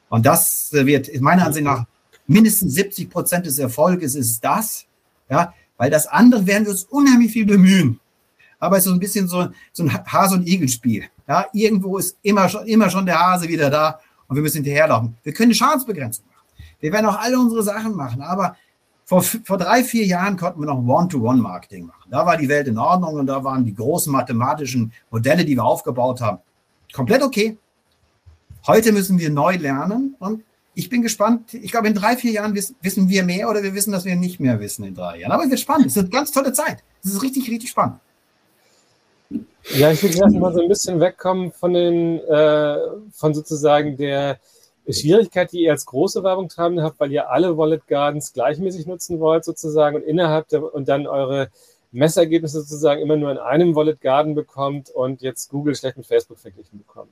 [0.09, 1.85] Und das wird meiner Ansicht nach
[2.27, 4.85] mindestens 70 Prozent des Erfolges ist das,
[5.27, 7.99] ja, weil das andere werden wir uns unheimlich viel bemühen.
[8.59, 11.05] Aber es ist so ein bisschen so, so ein Hase- und Igel-Spiel.
[11.27, 15.17] Ja, irgendwo ist immer schon, immer schon der Hase wieder da und wir müssen hinterherlaufen.
[15.23, 16.45] Wir können eine Schadensbegrenzung machen.
[16.79, 18.55] Wir werden auch alle unsere Sachen machen, aber
[19.11, 22.09] vor, vor drei, vier Jahren konnten wir noch One-to-One-Marketing machen.
[22.09, 25.65] Da war die Welt in Ordnung und da waren die großen mathematischen Modelle, die wir
[25.65, 26.37] aufgebaut haben,
[26.93, 27.57] komplett okay.
[28.65, 30.45] Heute müssen wir neu lernen und
[30.75, 31.53] ich bin gespannt.
[31.53, 34.39] Ich glaube, in drei, vier Jahren wissen, wir mehr oder wir wissen, dass wir nicht
[34.39, 35.33] mehr wissen in drei Jahren.
[35.33, 35.87] Aber es wird spannend.
[35.87, 36.81] Es ist eine ganz tolle Zeit.
[37.03, 37.99] Es ist richtig, richtig spannend.
[39.73, 42.77] Ja, ich würde erst mal so ein bisschen wegkommen von den, äh,
[43.11, 44.39] von sozusagen der,
[44.87, 49.19] Schwierigkeit, die ihr als große Werbung treiben habt, weil ihr alle Wallet Gardens gleichmäßig nutzen
[49.19, 51.49] wollt sozusagen und innerhalb der, und dann eure
[51.91, 56.39] Messergebnisse sozusagen immer nur in einem Wallet Garden bekommt und jetzt Google schlecht mit Facebook
[56.39, 57.11] verglichen bekommt.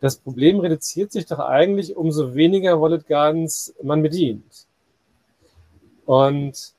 [0.00, 4.66] Das Problem reduziert sich doch eigentlich, umso weniger Wallet Gardens man bedient.
[6.06, 6.74] Und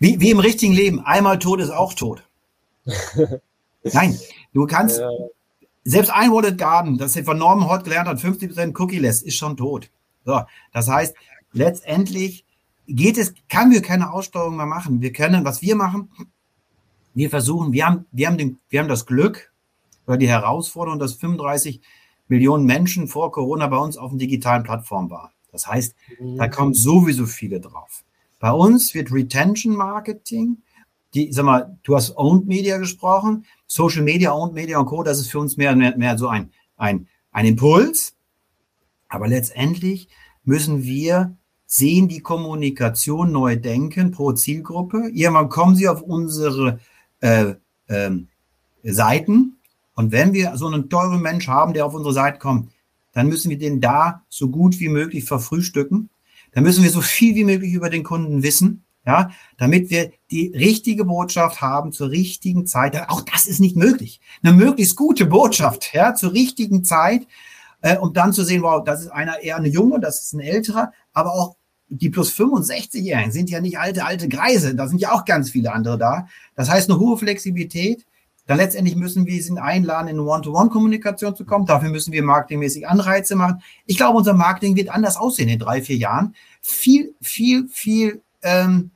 [0.00, 2.22] wie, wie im richtigen Leben, einmal tot ist auch tot.
[3.82, 4.18] Nein,
[4.52, 5.10] du kannst, ja.
[5.84, 9.56] Selbst ein Wallet Garden, das von Norman Hort gelernt hat, 50% Cookie lässt, ist schon
[9.56, 9.90] tot.
[10.24, 11.14] So, das heißt,
[11.52, 12.44] letztendlich
[12.86, 15.00] geht es, kann wir keine Aussteuerung mehr machen.
[15.00, 16.10] Wir können, was wir machen,
[17.14, 19.52] wir versuchen, wir haben, wir haben, den, wir haben das Glück
[20.06, 21.80] oder die Herausforderung, dass 35
[22.28, 25.30] Millionen Menschen vor Corona bei uns auf den digitalen Plattformen waren.
[25.50, 25.96] Das heißt,
[26.36, 28.04] da kommen sowieso viele drauf.
[28.38, 30.58] Bei uns wird Retention Marketing,
[31.14, 33.44] die, sag mal, du hast Owned Media gesprochen.
[33.66, 36.50] Social Media, Owned Media und Co., das ist für uns mehr, mehr, mehr so ein,
[36.76, 38.14] ein, ein Impuls.
[39.08, 40.08] Aber letztendlich
[40.44, 41.36] müssen wir
[41.66, 45.10] sehen, die Kommunikation neu denken pro Zielgruppe.
[45.12, 46.80] Irgendwann kommen sie auf unsere
[47.20, 47.54] äh,
[47.86, 48.10] äh,
[48.82, 49.58] Seiten.
[49.94, 52.70] Und wenn wir so einen teuren Mensch haben, der auf unsere Seite kommt,
[53.12, 56.10] dann müssen wir den da so gut wie möglich verfrühstücken.
[56.52, 60.52] Dann müssen wir so viel wie möglich über den Kunden wissen ja, damit wir die
[60.54, 62.96] richtige Botschaft haben zur richtigen Zeit.
[63.08, 64.20] Auch das ist nicht möglich.
[64.42, 67.26] Eine möglichst gute Botschaft, ja, zur richtigen Zeit
[67.80, 70.40] äh, um dann zu sehen, wow, das ist einer eher eine junge, das ist ein
[70.40, 71.56] älterer, aber auch
[71.88, 75.72] die plus 65-Jährigen sind ja nicht alte, alte Greise, da sind ja auch ganz viele
[75.72, 76.28] andere da.
[76.54, 78.04] Das heißt, eine hohe Flexibilität.
[78.46, 81.66] Dann letztendlich müssen wir sie einladen, in One-to-One-Kommunikation zu kommen.
[81.66, 83.62] Dafür müssen wir marketingmäßig Anreize machen.
[83.84, 86.34] Ich glaube, unser Marketing wird anders aussehen in drei, vier Jahren.
[86.62, 88.90] Viel, viel, viel ähm,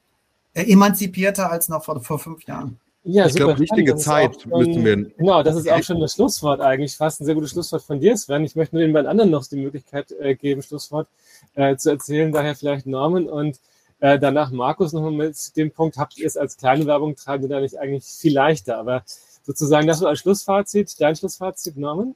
[0.54, 2.78] emanzipierter als noch vor, vor fünf Jahren.
[3.04, 4.96] Ja, ich glaube, richtige Zeit schon, müssen wir.
[4.96, 8.16] Genau, das ist auch schon das Schlusswort eigentlich, fast ein sehr gutes Schlusswort von dir,
[8.16, 8.44] Sven.
[8.44, 11.08] Ich möchte nur den beiden anderen noch die Möglichkeit äh, geben, Schlusswort
[11.54, 12.30] äh, zu erzählen.
[12.30, 13.58] Daher vielleicht Norman und
[13.98, 17.60] äh, danach Markus nochmal mit dem Punkt, habt ihr es als kleine Werbung treiben da
[17.60, 18.78] nicht eigentlich viel leichter?
[18.78, 19.02] Aber
[19.42, 22.14] sozusagen das so als Schlussfazit, dein Schlussfazit, Norman?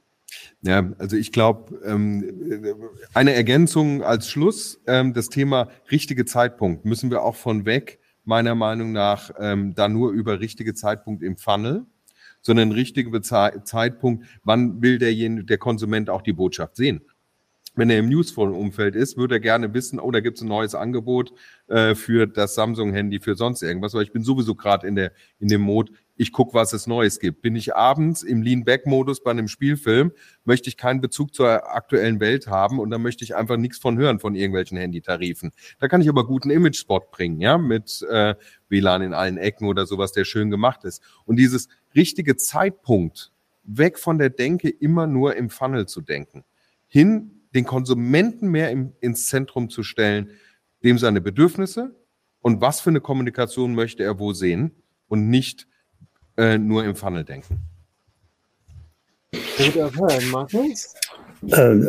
[0.61, 2.75] Ja, also ich glaube, ähm,
[3.13, 8.55] eine Ergänzung als Schluss, ähm, das Thema richtige Zeitpunkt müssen wir auch von weg meiner
[8.55, 11.85] Meinung nach ähm, da nur über richtige Zeitpunkt im Funnel,
[12.41, 17.01] sondern richtige Zeitpunkt, wann will derjenige, der Konsument auch die Botschaft sehen.
[17.75, 20.75] Wenn er im Newsflow-Umfeld ist, würde er gerne wissen, oh, da gibt es ein neues
[20.75, 21.31] Angebot
[21.67, 25.47] äh, für das Samsung-Handy, für sonst irgendwas, weil ich bin sowieso gerade in, der in
[25.47, 27.41] dem Mode, ich gucke, was es Neues gibt.
[27.41, 30.11] Bin ich abends im Lean-Back-Modus bei einem Spielfilm,
[30.43, 33.97] möchte ich keinen Bezug zur aktuellen Welt haben und dann möchte ich einfach nichts von
[33.97, 35.51] hören von irgendwelchen Handytarifen.
[35.79, 38.35] Da kann ich aber guten Image-Spot bringen, ja, mit äh,
[38.69, 41.01] WLAN in allen Ecken oder sowas, der schön gemacht ist.
[41.25, 43.31] Und dieses richtige Zeitpunkt,
[43.63, 46.43] weg von der Denke, immer nur im Funnel zu denken,
[46.87, 50.31] hin den Konsumenten mehr im, ins Zentrum zu stellen,
[50.83, 51.95] dem seine Bedürfnisse
[52.39, 54.71] und was für eine Kommunikation möchte er wo sehen
[55.07, 55.67] und nicht
[56.37, 57.59] äh, nur im Funnel denken.
[59.57, 60.93] Gut erfahren, Markus?
[61.53, 61.87] Ähm,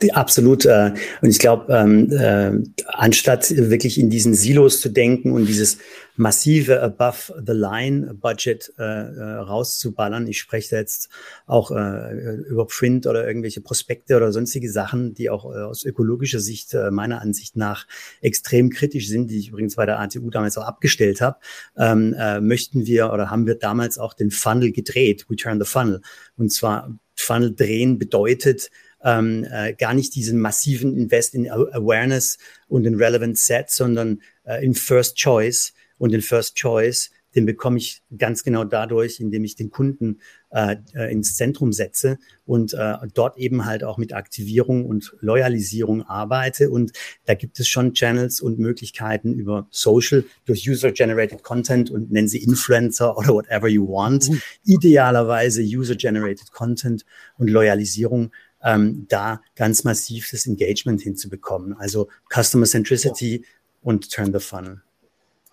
[0.00, 0.64] äh, absolut.
[0.64, 2.52] Äh, und ich glaube, ähm, äh,
[2.86, 5.78] anstatt wirklich in diesen Silos zu denken und dieses
[6.16, 11.08] massive Above-the-Line-Budget äh, äh, rauszuballern, ich spreche da jetzt
[11.46, 16.40] auch äh, über Print oder irgendwelche Prospekte oder sonstige Sachen, die auch äh, aus ökologischer
[16.40, 17.86] Sicht äh, meiner Ansicht nach
[18.20, 21.38] extrem kritisch sind, die ich übrigens bei der ATU damals auch abgestellt habe,
[21.76, 25.66] ähm, äh, möchten wir oder haben wir damals auch den Funnel gedreht, We Turn the
[25.66, 26.00] Funnel.
[26.36, 28.70] Und zwar Funnel drehen bedeutet,
[29.04, 32.38] ähm, äh, gar nicht diesen massiven Invest in Awareness
[32.68, 35.74] und in Relevant Set, sondern äh, in First Choice.
[36.04, 40.76] Und den First Choice, den bekomme ich ganz genau dadurch, indem ich den Kunden äh,
[41.10, 46.68] ins Zentrum setze und äh, dort eben halt auch mit Aktivierung und Loyalisierung arbeite.
[46.68, 46.92] Und
[47.24, 52.42] da gibt es schon Channels und Möglichkeiten über Social, durch User-Generated Content und nennen sie
[52.42, 54.28] Influencer oder whatever you want.
[54.28, 54.42] Mhm.
[54.64, 57.06] Idealerweise User-Generated Content
[57.38, 58.30] und Loyalisierung
[58.62, 61.72] ähm, da ganz massiv das Engagement hinzubekommen.
[61.72, 63.46] Also Customer Centricity
[63.80, 64.83] und Turn the Funnel.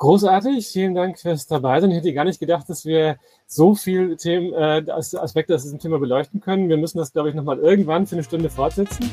[0.02, 1.92] Großartig, vielen Dank fürs Dabeisein.
[1.92, 6.00] Ich hätte gar nicht gedacht, dass wir so viele Themen, äh, Aspekte aus diesem Thema
[6.00, 6.70] beleuchten können.
[6.70, 9.12] Wir müssen das, glaube ich, nochmal irgendwann für eine Stunde fortsetzen.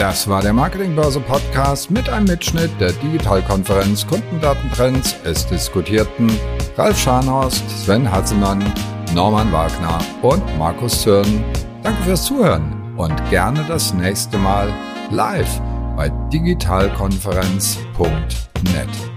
[0.00, 5.14] Das war der Marketingbörse Podcast mit einem Mitschnitt der Digitalkonferenz Kundendatentrends.
[5.22, 6.32] Es diskutierten
[6.76, 8.64] Ralf Scharnhorst, Sven Hatzemann,
[9.14, 11.44] Norman Wagner und Markus Zürn.
[11.84, 14.68] Danke fürs Zuhören und gerne das nächste Mal
[15.12, 15.60] live
[15.96, 19.15] bei digitalkonferenz.net.